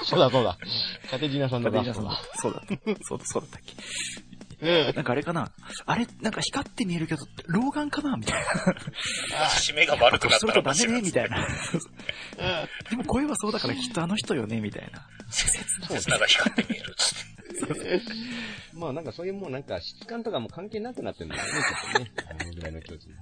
[0.04, 0.58] そうだそうだ。
[1.12, 1.93] カテジナさんだカテだ。
[1.93, 2.20] そうだ。
[2.41, 2.62] そうだ。
[3.04, 3.74] そうだ、そうだったっけ？
[4.66, 5.51] なんかあれかな？
[5.86, 8.18] あれ、なんか光って見えるけど、老眼かな？
[8.18, 8.45] みたいな。
[9.49, 11.38] 私目が悪くなったら年取るとダメねみたいな。
[11.38, 11.47] な。
[12.89, 15.07] でも声はそうだからきっとあの人よねみたいな。
[15.30, 16.95] 切なが光って見える。
[18.74, 21.59] まあなんかそういうもうなんか質感とかも関係なくなってるんだよね、ちょ
[21.89, 22.11] っとね。
[22.30, 23.16] あのぐらいの境地ね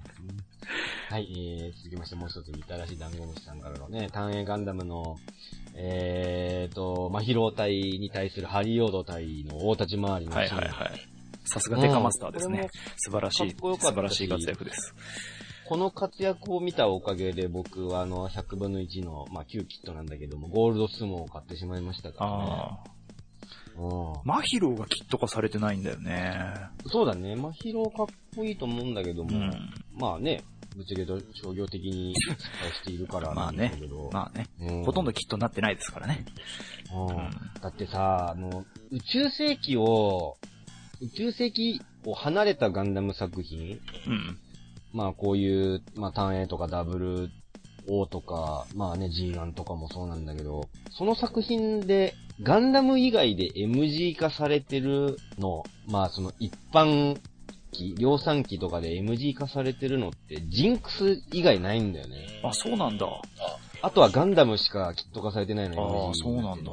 [1.10, 5.18] はい、えー、続きましてもう一つみたらし団子虫さんからのね、単影ガンダムの、
[5.76, 10.92] えーと、マヒロー隊に対するハリオード隊の大立ち回りのはいシーンはいはい。
[11.46, 12.70] さすがデカマスターですねも。
[12.98, 14.96] 素晴らしい、素晴らしい活躍です。
[15.66, 22.94] この活躍を見たおかげで僕はあの、100分の1の、まあ、旧キットなんだけども、ゴールドスモーを買ってしまいましたからね。
[24.24, 26.54] マヒローがキット化されてないんだよね。
[26.88, 27.36] そうだね。
[27.36, 29.74] マヒロかっこいいと思うんだけども、うん。
[29.98, 30.44] まあね、
[30.76, 34.10] ぶっちゃけと商業的に失敗しているからなん まあねだけど。
[34.12, 34.48] まあね。
[34.60, 36.26] うんほとんどキットになってないですからね。
[36.94, 37.30] うんうん
[37.62, 40.38] だってさ、あの、宇宙世紀を、
[41.04, 43.82] 宇宙世紀を離れたガンダム作品？
[44.08, 44.38] うん。
[44.94, 47.30] まあこういう、まあ単 A とか WO
[48.10, 57.20] とか、まあね G1 とかもそうなんだけど、その作品でガンダム以外で MG 化されてるの、まあその一般
[57.74, 62.16] 機、量産機とかで MG 化されてるのってジンクス以外ないんだよね。
[62.46, 63.06] あ、そうなんだ。
[63.06, 66.72] あ、あとはガンダムしかキット化されてないのあー MG そうなんだ。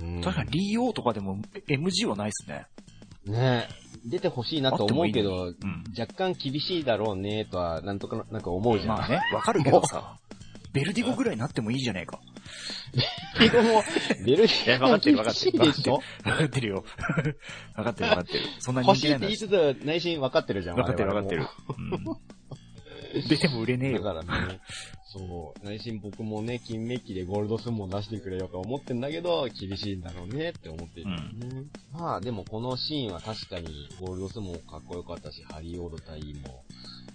[0.00, 1.38] うん確かにリーオーとかでも
[1.68, 2.66] MG はないですね。
[3.26, 3.68] ね
[4.04, 5.84] 出てほしいなと思うけど、うん。
[5.98, 8.98] 若干厳しいだろうねとは、なんとかなんか思うじゃん。
[8.98, 10.18] まあね、わかるけどさ。
[10.72, 12.20] ベルディゴぐらいになってもいいじゃねえか。
[14.20, 15.56] ベルいや、ギーもわかってる厳しわかってる。
[15.56, 16.84] いでしょわかってるよ。
[17.74, 18.40] わかってるわかってる。
[18.58, 20.76] そんな人欲しいって言いつつ、内心分かってるじゃん。
[20.76, 21.48] わかってるわかってもる。
[21.78, 22.36] うん
[23.28, 24.04] 出ても売れねえだよ。
[24.04, 24.60] からね、
[25.18, 31.64] そう、内心僕もね、金メッキでゴールドスモン出してくれよと思ってんだけど、厳しいんだろうねって思ってるんだよね。
[31.92, 36.64] まあでもこのシーンは確かにゴールドスモンかっこよかったし、ハリーオード隊も、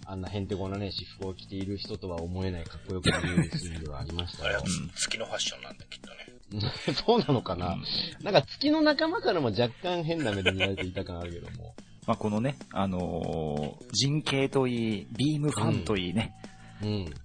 [0.06, 4.64] あんなヘンテコなね、私服を着ている人とは思えないかっこよく見えるシーンではありましたよあれは。
[4.96, 6.32] 月のファッションなんだ、きっとね。
[7.06, 7.84] そうなのかな、うん
[8.24, 11.76] なんか月の仲間からも若干変な目で見られていた感あるけども。
[12.08, 16.51] まあ、このね、あのー人形といい、ビームファンといいね、うん。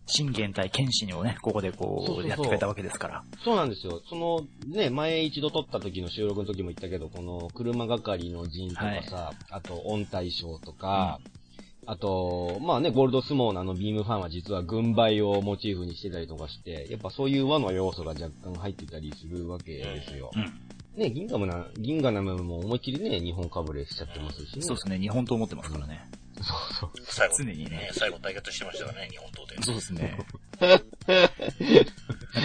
[0.06, 3.24] 信玄対剣士をね、ここでこそうやってくれたわけですから。
[3.44, 4.02] そうなんですよ。
[4.08, 11.20] その、ね、前一度撮った時の収録の時も言ったけど、この車係の陣とかさ、あと、音大将とか、
[11.88, 20.32] あと、まあね、ゴールドスモーのあのビームファンは実は軍配をモチーフにしてたりとかして、やっぱそういう和の要素が若干入ってたりするわけですよ。
[20.34, 21.00] うん。
[21.00, 24.62] ね、銀河ムな、銀河ナムも思いっきりね、日本かぶれしちゃってますしね。
[24.62, 26.08] そうですね、日本刀持ってますからね。
[26.46, 26.90] そうそう。
[27.08, 29.62] 最後、常にね最後対決してましたからね、日本刀で。
[29.62, 30.18] そうですね。
[30.60, 30.84] なんか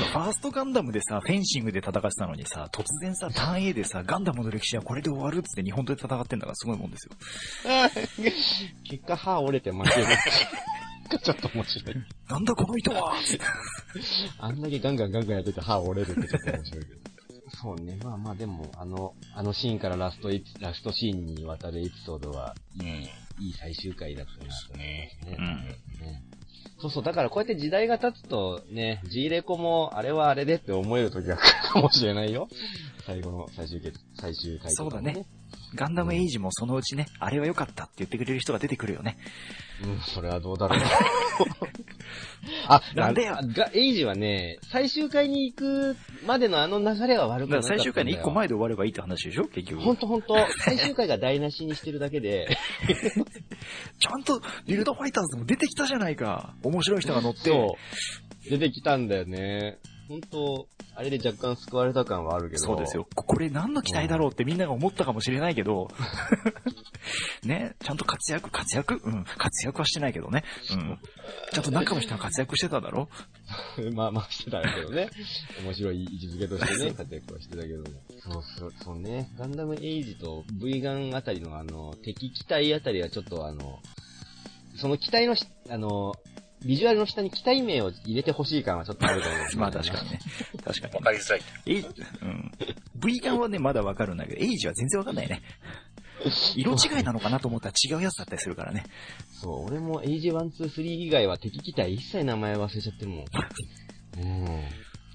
[0.06, 7.14] ファーストガンダムでさ、フェンシングで戦ってたのにさ、突然さ、ターン A でさ、ガンダムの歴史はこれで終わるっつって日本刀で戦ってんだからすごいもんですよ。
[8.90, 10.08] 結果歯折れて負ける。
[11.24, 11.96] ちょっと面白い。
[12.30, 13.14] なんだこの糸は
[14.40, 17.02] あんだけガンガンガンガンやってて歯折れるってちょっと面白いけど。
[17.62, 17.98] そうね。
[18.02, 20.30] まあまあでも、あの、あのシーンからラスト
[20.60, 23.08] ラストシーンにわたるエピソードは、うん。
[23.40, 25.20] いい最終回だったなと思いますね。
[25.26, 25.46] うん
[26.06, 26.24] ね
[26.82, 27.04] そうそう。
[27.04, 32.48] だからこうやって時代が経つとね、G レコもあれはあれでって思える時が来るかもしれないよ。
[33.06, 35.26] 最後の最終決、最終回とかもそうだね。
[35.76, 39.18] ガンダムエイジもそのうちね、あれは良かったって言ってくれる人が出てくるよね。
[39.84, 40.80] うん、それはどうだろう。
[42.68, 45.96] あ、なんでよが、エイジはね、最終回に行く
[46.26, 47.78] までのあの流れは悪くなかったんだよ。
[47.78, 49.46] だから最終回の1個前で終わればいいって話でしょ？
[49.46, 49.82] 結局。
[49.82, 52.48] ほんとほんと、最終回が台無しにしてるだけで、
[54.00, 56.54] ちゃんとビルドファイターズも出てきたじゃないか。
[56.64, 57.50] 面白い人が乗って。
[57.50, 57.78] そ
[58.46, 58.50] う。
[58.50, 59.78] 出てきたんだよね。
[60.12, 62.64] ほんと、あれで若干救われた感はあるけど。
[62.64, 63.08] そうですよ。。
[63.16, 65.88] ここれ何の期待だろうってみんなが思ったかもしれないけど、
[67.44, 69.00] ね、ちゃんと活躍、活躍？
[69.02, 70.44] うん、活躍はしてないけどね。
[70.72, 71.00] うん。
[71.54, 73.08] ちゃんと中の人が活躍してただろ？
[73.96, 75.10] まあまあしてたけどね。
[75.64, 77.86] 面白い位置づけとしてね、 活躍はしてたけども。
[78.20, 79.32] そうそう、そうね。
[79.38, 83.80] ガンダムエイジと V ガンあたりのあの、敵機体あたりはちょっとあの、
[84.76, 86.14] その機体のし、あの、
[86.66, 90.20] ビジュアルの下に機体名を入れてほしい感はちょっとあると思うんですよ まあ確かにね。
[90.64, 91.02] 確かにわ。
[91.02, 91.42] かりづらい。
[91.66, 92.52] えい、うん。
[92.96, 95.42] V ガンはね、まだわかるんだけど、エイジは全然わかんないね。
[96.56, 98.86] 色違いなのかなと思ったら違うやつだったりするからね。
[99.42, 103.20] そう、俺もエイジ1、2、3以外は敵機体一切名前忘れちゃってるもん。
[103.20, 103.26] うん。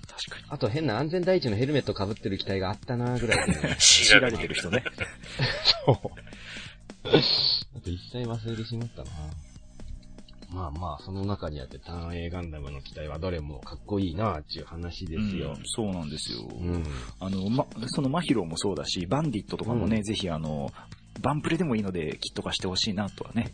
[0.08, 0.44] 確かに。
[0.48, 3.76] あと変な安全第一のヘルメット被ってる機体があったなぐらいで、ね。
[3.78, 4.82] 強強いられてる人ね。
[5.86, 5.96] そう。
[7.06, 9.10] あと一切忘れてしまったな。
[10.52, 15.62] まあまあ、その中にあって、ターン A ガンダムの機体はどれもかっこいいなっていう話ですようん。
[15.64, 16.48] そうなんですよ。
[16.48, 16.84] うん。
[17.20, 20.70] あの、ま、そのマヒロもそうだし、バンディットとかもね、うんぜひあの、
[21.20, 23.52] バンプレでもいいので、キット化してほしいなとはね、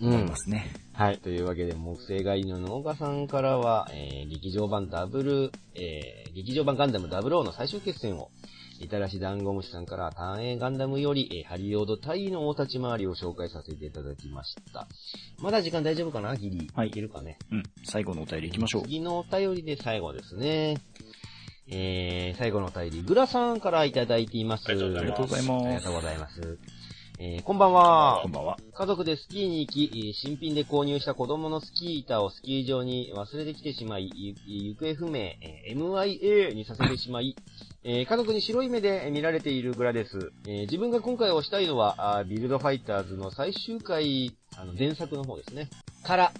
[0.00, 0.36] うん思いま。
[0.36, 0.70] すね。
[0.92, 1.18] はい。
[1.18, 14.88] というわけで、木星狩りの農家さんからは、えー、劇場版ダブル、えー、劇場版ガンダムダブルオーの最終決戦を、いたらしダンゴムシさんから、ターン A ガンダムより、えー、ハリオード対の大立ち回りを紹介させていただきました。
[15.40, 16.36] まだ時間大丈夫かな？
[16.36, 16.70] ギリ。
[16.74, 17.38] はいいけるかね？
[17.52, 17.62] うん。
[17.84, 18.82] 最後のお便り行きましょう。
[18.82, 20.78] 次のお便りで最後ですね。
[21.72, 24.64] えー、最後のお便り、グラさんからいただいています。
[24.68, 26.58] ありがとうございますありがとうございます。
[27.22, 28.32] えー、こんばんはこん。
[28.32, 28.56] ばんは。
[28.72, 37.36] 家族でスキーに行き、えー新品で購入した子供のスキー板をスキー場に忘れてきてしまい、ゆ行方不明、えー MIA にさせてしまい、
[37.82, 40.32] えー家族に白い目で見られているグラです。
[40.46, 45.70] えー自分が今回推したいのは、ビルドファイターズの最終回、あの、前作の方ですね。
[46.04, 46.32] から、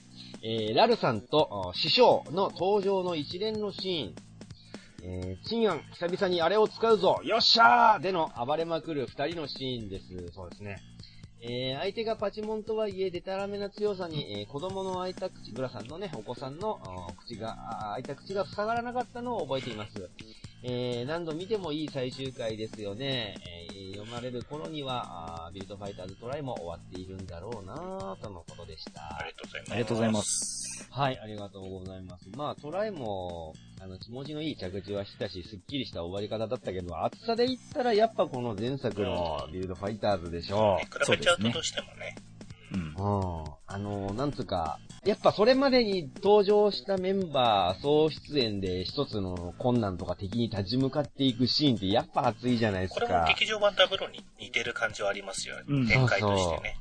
[0.42, 4.14] えーラルさんと師匠の登場の一連のシーン、
[5.02, 10.04] えー、チンアン、久々にあれを使うぞよっしゃーでの暴れまくる二人のシーンです。
[10.34, 10.76] そうですね。
[11.42, 16.78] えー、相手がパチモンとはいえ、デタラメな強さに、えー、子供の開いた口、グラさんのね、お子さんの
[17.24, 20.10] 口が、あー開いた口が塞がらなかったのを覚えています。
[20.62, 23.34] えー、何度見てもいい最終回ですよね。
[23.70, 29.00] えー、読まれる頃には、あービルドファイターズトライも終わっているんだろうなーとのことでした。
[29.18, 29.72] ありがとうございます。
[29.72, 30.22] ありがとうございま。
[30.22, 30.88] す。
[30.90, 32.28] はい、ありがとうございます。
[32.36, 42.16] まあ、トライも、あの、気持ちのいい着地はしてたし、すっきりした終わり方だったけど、厚さで言ったらやっぱこの前作のビルドファイターズでしょね比べちゃうとどうしてもね。
[42.72, 42.80] うん。
[42.80, 43.44] うん。
[43.66, 53.24] あの、なんつうか、やっぱそれまでに登場したメンバー総出演で一つの困難とか敵に立ち向かっていくシーンってやっぱ熱いじゃないですこれもか。
[53.28, 55.64] 劇場版ダブルに似てる感じはありますよね。
[55.68, 56.76] うん展開としてね。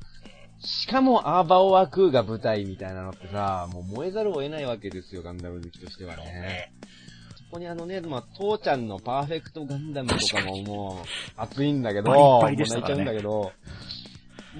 [0.62, 6.32] しかもアーバオアクーが舞台みたいなのってさ、もう燃えざるを得ないわけですよ、ガンダム好きとしてはそうね。
[6.32, 6.72] ね。
[7.50, 13.52] ここにあのね、まあ、父ちゃんのパーフェクトガンダムとかももう、熱いんだけど、 もう泣いちゃからねうんだけど、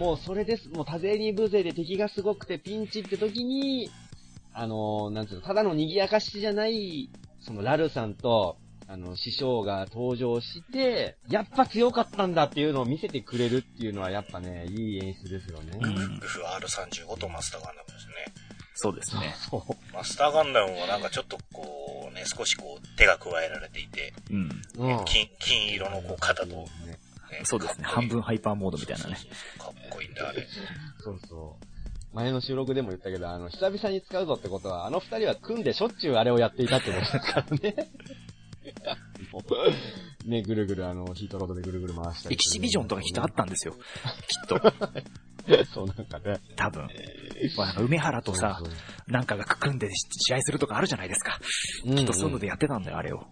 [0.01, 3.91] もうそれです、もう多勢に無勢で敵がすごくてピンチって時に、
[4.55, 7.11] あのーなんつうの、ただの賑やかしじゃない、
[7.43, 8.57] そのラルさんと、
[8.89, 15.79] あの、師匠が登場して、やっぱ強かったんだっていうのを見せてくれるっていうのはやっぱね、いい演出ですよね。
[15.79, 18.13] うんグフ R35 とマスターガンダムですね。
[18.75, 19.35] そうですね。
[19.51, 19.95] そう。
[19.95, 24.63] マスターガンダムもなんかちょっとこうね、少しこう手が加えられていて、うん。
[24.79, 25.05] うん。
[25.05, 26.67] 金、金色のこう肩と、ね、
[27.45, 27.85] そうですね。
[27.87, 29.17] 半分ハイパーモードみたいなね。
[29.59, 30.47] かっこいいんだ、あれ。
[30.99, 31.67] そうそう。
[32.13, 37.75] 前の収録でも言ったけど、あの、久々に使うぞってことは、あの二人は組んでしょっちゅうあれをやっていたってことですからね。
[40.27, 43.75] ね、ぐるぐるあの、ヒートロードでぐるぐる回したりエキシビジョンとかきっとあったんですよ。
[43.75, 44.61] きっと。
[45.73, 46.39] そうなんかね。
[46.57, 46.89] 多分。
[47.57, 48.73] まあなんか梅原とさそう、そ
[49.09, 51.41] うなんかが組んで試合するとかあるじゃないですか。
[51.87, 53.27] うんきっとそういうのでやってたんだよ、あれを。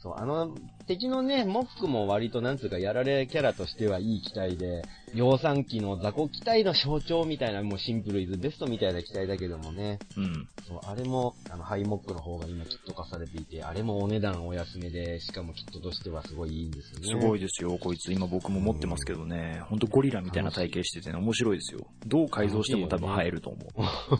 [0.00, 0.54] そう、あの、
[0.86, 4.82] 敵のね、モックも割となんつうか、やられキャラとしてはいい機体で、
[5.14, 9.98] 量産機の雑魚機体の象徴みたいな、もうシンプルイズベストみたいな機体だけどもね。
[10.16, 10.48] うん。
[10.66, 17.20] そう、あれも、あの、ハイモックの方が今キット化されていて、あれもお値段お安めで、しかもキットとしてはすごいいいんですよね。
[17.22, 18.12] すごいですよ、こいつ。
[18.12, 19.62] 今僕も持ってますけどね。
[19.68, 21.86] ほんとゴリラみたいな体型しててね、面白いですよ。
[22.06, 23.70] どう改造しても多分生えると思う。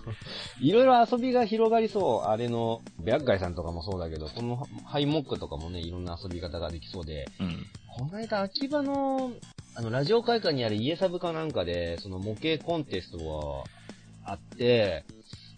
[0.65, 2.29] いろいろ遊びが広がりそう。
[2.29, 7.67] あれの、ベアッガイさんとかもそうだけど、このハイモックとかもね、いろんな遊び方ができそうで、うん。
[7.97, 9.33] この間、秋葉の、
[9.75, 13.65] あの、ラジオ会館にある家サブかなんかで、その模型コンテスト
[14.25, 15.05] があって、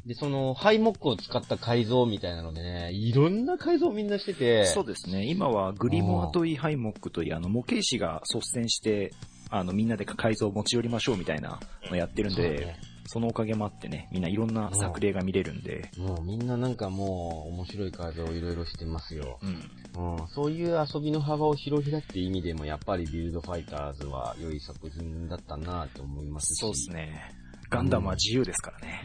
[0.06, 5.26] で、その、ハイモックを使った改造みたいなのでね、いろんな改造をみんなしてて、そうですね。
[5.26, 9.12] 今はグリモアといいハイモックといい、あの、模型師が率先して、
[9.50, 11.58] あの、みんなで改造を持ち寄りましょうみたいな
[11.90, 19.38] のやってるんで、ねそのおかげもあってね、みんないろんな作例が見れるんで、もうみんななんかもう、面白い改造をいろいろしてますよ。
[19.42, 20.18] うん。
[20.18, 26.60] うん、そういう遊びの幅を広げたって意味でも、やっぱりビルドファイターズは良い作品だったなと思いますし。
[26.60, 27.34] そうですね。
[27.68, 29.02] ガンダムは自由ですからね。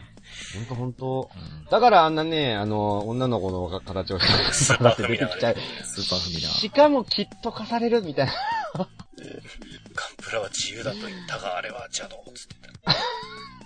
[0.54, 1.30] ほんとほんと。
[1.34, 5.56] うんだからあんなね、あの、女の子の形をスーパーフミナ出てきちゃう。
[5.84, 6.40] スーパーフミナ。
[6.50, 8.32] しかもキット化されるみたいな。
[8.74, 8.88] ガン
[10.18, 12.94] プラは自由だと言ったが、あれは邪道、つってた。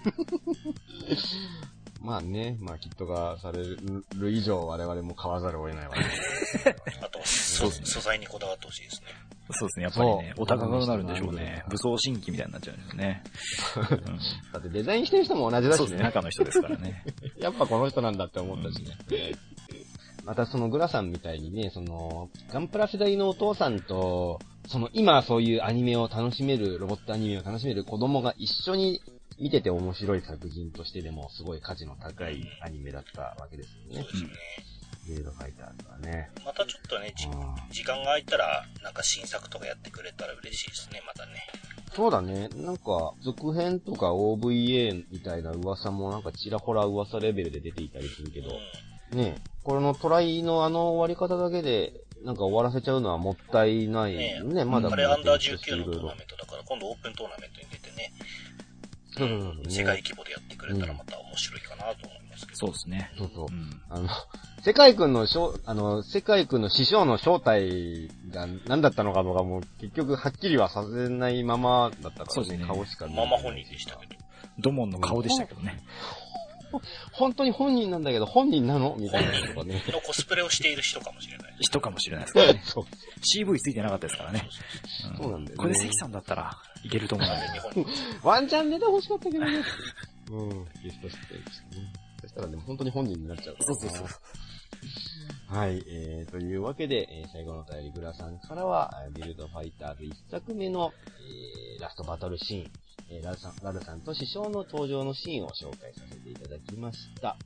[2.00, 9.08] まあね、まあキット化される以上我々も買わざるを得ないわけであと、そ素材にこだわってほしいですね。
[9.50, 11.64] そうですね、やっぱりね、お高くなるんでしょうね。
[11.68, 13.22] 武装新規みたいになっちゃうんですよね。
[13.76, 16.04] う んだってデザインしてる人も同じだしそうですね、ね。
[16.04, 17.04] 中の人ですからね。
[17.38, 18.96] やっぱこの人なんだって思ったしね。
[20.24, 29.00] またそのグラさんみたいにね、その、ガンプラ世代のお父さんと、その今そういうアニメを楽しめる、ロボットアニメを楽しめる子供が一緒に
[29.38, 34.18] 見てて面白い作品としてでもすごい価値の高いアニメだったわけですよねそうで。
[34.18, 34.30] すね。
[35.06, 36.30] ビルドファイターズはね。
[36.44, 37.14] またちょっとね、
[37.70, 41.46] 時間が空いたら、なんか新作とかやってくれたら嬉しいですね、またね。
[41.94, 42.48] そうだね。
[42.56, 48.50] なんか、続編とか OVA みたいな噂もなんかちらほら噂レベルで出ていたりするけど、
[49.12, 49.18] うん。
[49.18, 51.92] ねこれのトライのあの終わり方だけで、
[52.24, 54.64] なんか終わらせちゃうのはもったいないよね。
[54.64, 58.45] まだあれアンダー勉強して19のトーナメントだから、今度オープントーナメントに出てね、そ
[59.24, 62.58] うそうそう世界規模でやってくれたらまた面白いかなと思いますけど。
[62.58, 63.10] そうですね。
[63.16, 63.54] そうそうう。
[63.54, 63.82] ん。
[63.88, 64.08] あの、
[64.62, 74.16] 世界君のしょ、あの、世界君の師匠の正体が何だったのかとかも結局はっきりはさせないままだったからね、そうですね顔しかまま本人でしたけど。
[74.58, 75.82] ドモンの顔でしたけどね。
[77.12, 78.96] 本当に本人なんだけど、本人なの？
[78.98, 79.82] みたいなのとかね。
[79.88, 81.56] のコスプレをしている人かもしれない。
[81.60, 82.62] 人かもしれないですからね。
[82.64, 82.84] そう。
[83.20, 84.48] CV ついてなかったですからね。
[85.16, 87.46] そうなんだよねこれ関さんだったらいけると思うんで。
[87.48, 87.86] 日本に。
[88.22, 89.62] ワンチャン出て欲しかったけどね。
[90.30, 90.48] うん、
[90.82, 91.92] ゲスト出演してね。
[92.22, 93.74] そしたらでも本当に本人になっちゃうからな。
[93.76, 94.08] そうそうそう。
[95.48, 100.92] はい、えー、というわけで、えー最後のお便りグラさんからは、えービルドファイターズ1作目の、
[101.76, 102.72] えーラストバトルシーン、
[103.08, 107.36] えーラルさん、ラルさんと師匠の登場のシーンを紹介させていただきました。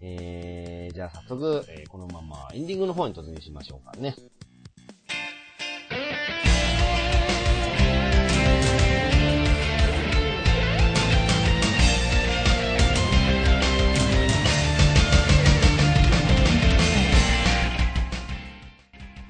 [0.00, 4.14] えー、じゃあ早速、えーこのままエンディングの方に突入しましょうかね。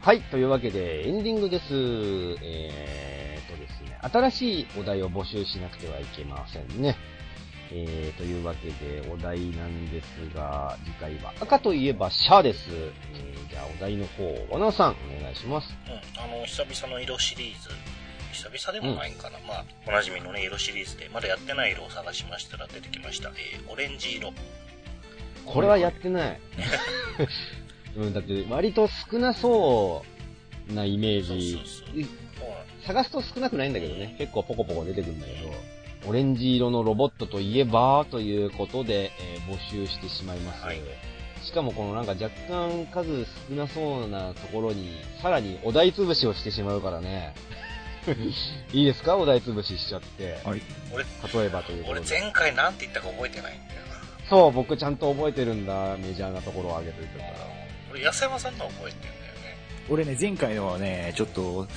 [0.00, 1.64] はい、というわけで、エンディングです。
[2.42, 3.03] えー、
[4.10, 6.96] 新しいお題を募集しなくてはいけませんね。
[7.70, 12.58] えー、というわけで、お題なんですが、次回は赤といえばシャアです。
[12.70, 15.68] えー、じゃあお題の方、和ナさん、お願いします。
[15.88, 16.22] うん。
[16.22, 17.70] あの、久々の色シリーズ。
[18.32, 19.38] 久々でもないんかな。
[19.46, 23.30] まあ、おなじみのね、色シリーズで、まだやってない色を探しましたら出てきました。
[23.30, 24.32] えー、オレンジ色。
[25.46, 26.40] これはやってない。
[27.96, 30.04] うん、だって割と少なそ
[30.68, 31.52] うなイメージ。
[31.52, 31.88] そうそう。
[31.88, 32.23] そう
[32.86, 34.14] 探すと少なくないんだけどね。
[34.18, 35.50] 結構ポコポコ出てくるんだけど、
[36.08, 40.62] オレンジ色のロボットといえば、ということで、えー募集してしまいます。
[40.64, 40.80] はい
[41.42, 47.34] しかもこのなんか若干数少なそうなところに、さらにお題潰しをしてしまうからね。
[48.72, 49.16] いいですか？
[49.18, 50.38] お題潰ししちゃって。
[50.44, 50.62] はい。
[50.92, 51.04] 俺、
[51.40, 52.06] 例えばということ俺で。
[52.20, 53.80] 前回なんて言ったか覚えてないんだよ
[54.30, 57.32] そう、僕ちゃんと覚えてるんだ、メジャーなところを挙げといてるから。
[57.92, 59.18] 俺、安山さんのは覚えてんだよね。
[59.90, 61.68] 俺ね、前回のはね、ちょっと、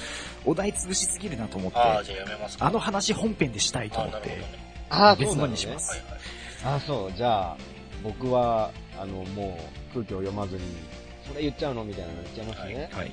[0.48, 2.72] お題潰しすぎるなと思って、ああ、あじゃあやめますか。
[2.72, 4.60] の話本編でしたいとああ、思ってなるほど、ね。
[4.90, 6.02] あ別のにしますはい
[6.70, 6.76] はい。
[6.78, 7.58] あ、そう、じゃあ、
[8.02, 9.60] 僕は、あの、も
[9.92, 10.62] う、空気を読まずに、
[11.28, 12.90] それ言っちゃうのみたいなの言っちゃいますね。
[12.94, 13.12] はい。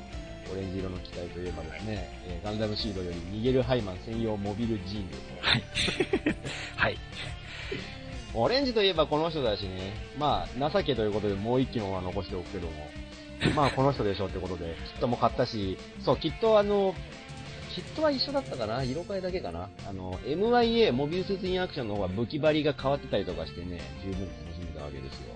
[0.52, 5.18] オレンジ色の機体といえばですね、えーガンダムシードよりミゲル・ハイマン専用モビルジーンです
[6.28, 6.36] ね。
[6.76, 6.98] はい。
[8.34, 12.72] オレンジといえばこの人だしね、まあ、情けということでもう一機も残しておくけども、
[13.54, 16.94] まあ、この人でしょうってことで、キットも買ったし、そう、きっとあの、
[17.74, 18.82] キットは一緒だったかな？
[18.84, 19.68] 色変えだけかな？
[19.88, 25.34] あの、MIA、モビルスーツインアクションの方が武器張りが変わってたりとかしてね、十分楽しめたわけですよ。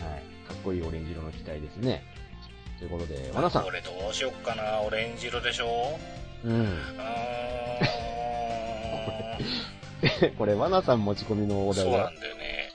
[0.00, 0.22] はい。
[0.48, 2.02] かっこいいオレンジ色の機体ですね。
[2.78, 3.66] ということで、ワナさん。
[3.66, 4.80] 俺どうしよっかな？
[4.82, 5.98] オレンジ色でしょ？
[6.44, 6.78] うん。
[6.98, 7.78] あ
[10.38, 12.70] これ、ワナさん持ち込みのおー、そう題はなんだよね。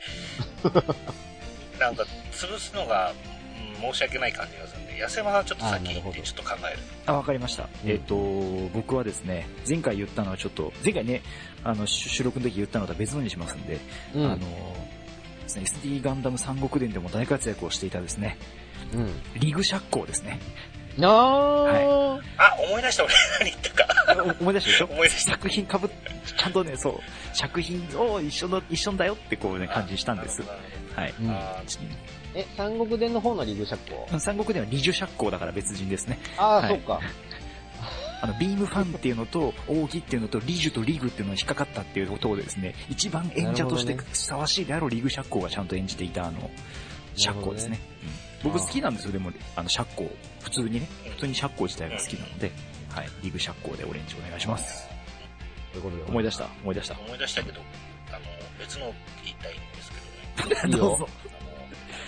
[1.80, 3.34] なんか、潰すのが、うん
[3.84, 6.80] 申し訳ない感じがするんで、安山さんちょっと先行ってちょっと考える。
[7.06, 7.70] あ、わかりました。
[7.84, 8.16] うんえっ、と、
[8.74, 11.22] 僕はですね、前回言ったのはちょっと、前回ね、
[11.64, 13.80] あの、し収録の時言ったのとは別のにしますんで、
[14.16, 14.26] うん。
[14.26, 14.46] あの、で
[15.50, 18.38] すね、SD ガンダム三国伝でも大活躍をしていたですね、
[18.94, 19.40] うん。
[19.40, 20.40] リグシャッコーですね。
[20.98, 24.36] なー、あ、思い出した俺何言ったか。
[24.40, 24.86] 思い出したでしょ？
[24.86, 25.32] 思い出した。
[25.32, 25.92] 作品かぶっ、
[26.38, 30.44] ちゃんとね、そう、作品を一緒の、一緒だよってこうね、感じしたんです
[30.96, 31.14] はい。
[32.36, 36.20] え、三国伝の方のリグシャッコ三国ではリジュシャッコーだから別人ですね。
[36.38, 37.00] ああ、はいそっか。
[38.22, 46.50] あの、ビームファンっていうのと、扇っていうのと、リジュとリグっていうのに引っかかったっていうことをですね、一番演者としてふさわしいであろうリグシャッコーがちゃんと演じていたあの、
[47.16, 47.80] シャッコーですね。
[48.04, 50.10] うん僕好きなんですよ、でも、あの、シャッコー。
[50.42, 52.52] 普通にね、普通にシャッコー自体が好きなので、
[52.90, 53.08] はい。
[53.24, 54.88] リグシャッコーでオレンジお願いします。
[55.72, 56.04] ということで。
[56.04, 56.48] 思い出した？
[56.62, 56.96] 思い出した？
[56.96, 56.98] あ。
[57.06, 57.62] 思い出したけど、
[58.10, 58.20] あの、
[58.60, 60.78] 別の言いたいんですけどね。
[60.78, 61.10] どうぞ。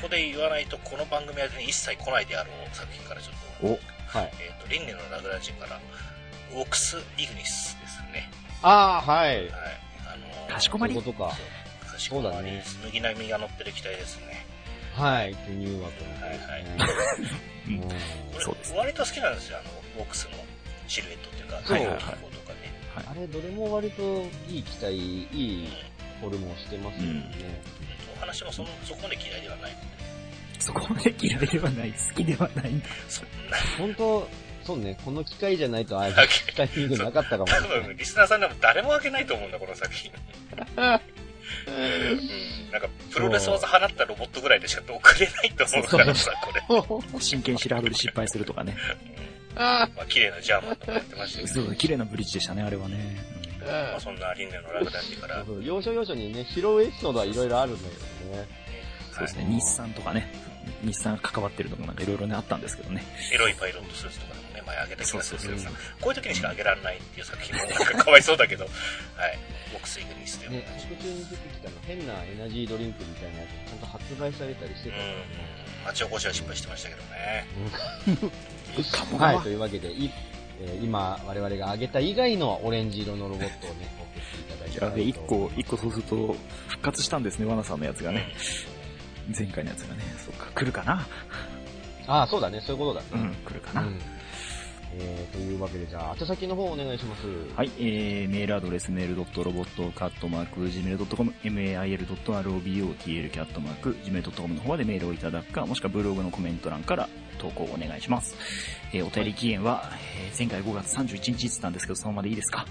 [0.06, 4.32] ここで言わないとこの番組は一切来ないであろう作品からちょっと、お、はい。
[4.38, 5.82] えっ、と、リンネのラグランジュから、
[6.53, 8.30] ウォックス・イグニスですね。
[8.62, 9.38] ああ、はい。
[9.38, 9.49] はい。
[10.06, 11.36] あのかしこまりそういうことか。
[11.91, 14.45] かしこまりそうだね麦波みが乗ってる機体ですね。
[14.93, 15.34] はい。
[15.34, 16.28] 巨乳枠の。
[16.28, 16.66] はいはい
[17.68, 17.89] うん うん
[18.36, 20.38] 俺そうです割と好きなんですよ、あの、ウォックスの
[20.88, 22.72] シルエットっていうか、そう機構とかね。
[22.95, 25.70] あれ、どれも割といい機体、いい
[26.22, 27.26] フォルムをしてますよね。
[27.75, 27.75] お
[28.26, 29.72] 話もそのそこまで嫌いではない。
[30.60, 32.88] そこまで嫌いではない、好きではないんだ。
[33.08, 34.28] そんな、本当
[34.64, 36.16] そうね、この機械じゃないとああ いう
[36.56, 37.68] タイミングなかったかもし多。
[37.68, 40.12] 分リスナーさんでも誰も開けないと思うんだ、この作品。
[41.68, 47.20] うん、なんか、プロレス技放ったロボットぐらいでしか送れないと思うからさ、これ。
[47.20, 48.76] 真剣白羽で失敗するとかね。
[49.56, 53.24] あまあ、綺麗なジャーマンとかやってましたけど、そう、綺麗なブリッジでしたね、あれはね。
[53.66, 58.14] まあ、そんなリンネのラグダンジから、そう要所要所にね、拾うエピソードはいろいろあるんだけどね。
[59.14, 60.32] そうですね、はい日産とかね、
[60.84, 63.04] 日産関わってるのもなんかいろいろね、あったんですけどね。
[63.34, 65.70] エロいパイロットスーツとかでもね、前あげた気がするけどさ
[66.02, 69.40] こういう時にしかあげられないっていう作品もなんかかわいそうだけど、はい。
[69.74, 74.96] ボクスイグニスでもね、特中に出てきたの変なエナジードリンクみたいなやつちゃんと発売されたりしてた。
[74.96, 75.16] からね。
[75.82, 77.48] うん、町おこしは失敗してましたけどね。
[78.92, 80.12] 鴨はい、川というわけで、い
[80.62, 83.94] えー今、我々が挙げた以外のオレンジ色のロボットをね、
[84.82, 86.36] あ、で、一個、一個そうすると、
[86.68, 88.28] 復活したんですね、ワナさんのやつがね。
[89.38, 90.03] 前回のやつがね。
[90.24, 91.05] そうか、来るかな？
[92.07, 93.07] ああ、そうだね、そういうことだね。
[93.13, 93.82] うん、来るかな？
[93.82, 93.99] うん
[94.97, 97.24] えー、というわけで、じゃあ、宛先の方お願いします。
[97.53, 103.68] はい、えー、メールアドレスメールドットロボットカットマーク gmail.com mail.robotk.gmail.com
[104.05, 107.09] gmail.com の方までメールをいただくか、もしくはブログのコメント欄から
[107.39, 108.36] 投稿をお願いします。
[108.93, 109.91] えー、お便り期限は、
[110.22, 112.66] えー前回5月31日って言ったんですけど、そのままでいいですか？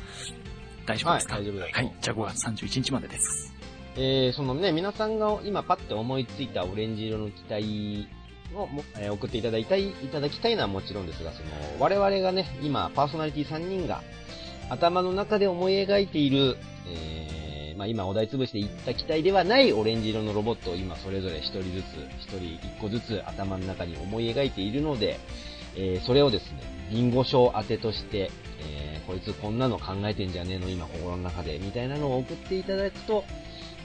[0.87, 1.35] 大丈夫ですか？
[1.35, 3.53] はい大丈夫ですはい、じゃあ5月31日までです。
[3.97, 8.09] えー、そのね、皆さんが今パッて思いついたオレンジ色の機体
[8.55, 14.03] をも、えー送っていただいたい、いただきたいのはもちろんですが、その、我々がね、今、パーソナリティ3人が
[14.69, 16.57] 頭の中で思い描いている、
[16.89, 21.85] えー、まあ今お題潰して言った機体ではないオレンジ色のロボットを今それぞれ一人ずつ、
[22.21, 25.19] 一人一個ずつ頭の中に思い描いているので、
[25.77, 28.31] えー、それをですね、ビンゴ賞当てとして、
[28.61, 30.69] えー、こいつこんなの考えてんじゃねえの？
[30.69, 33.25] 今心の中で、みたいなのを送っていただくと、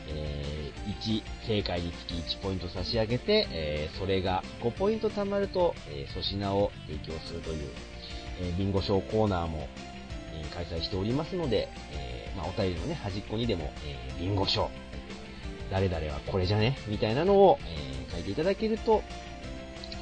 [0.08, 7.70] えー、1正解につき1ポイント差し上げて、えー、それが5ポイント貯まると、えー、粗品を提供するという、
[8.42, 9.68] えー、ビンゴ賞コーナーも、
[10.34, 14.70] え開催しておりますので、えまあ、お便りのね、端っこにでも、えー、ビンゴ賞、
[15.72, 16.78] 誰々はこれじゃね？
[16.88, 19.04] みたいなのを、え書いていただけると、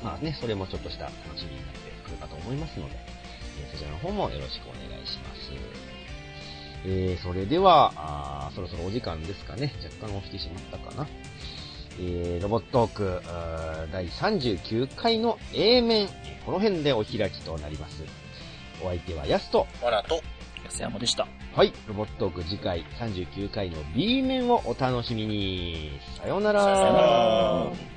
[0.04, 2.96] まあね、それもちょっとした楽しみになってくるかと思いますので、
[3.78, 5.52] そちらの方もよろしくお願いします。
[6.84, 9.72] えー、それでは、あーそろそろお時間ですかね。
[9.84, 11.08] 若干押してしまったかな。
[12.00, 13.22] えー、ロボットーク、
[13.92, 16.08] 第39回の A 面、
[16.46, 18.04] この辺でお開きとなります。
[18.84, 20.22] お相手はヤスと、わらと、
[20.66, 21.28] 安山でした。
[21.56, 26.00] はい、ロボットーク次回39回の B 面をお楽しみに。
[26.20, 26.64] さようなら。
[26.64, 27.97] さようなら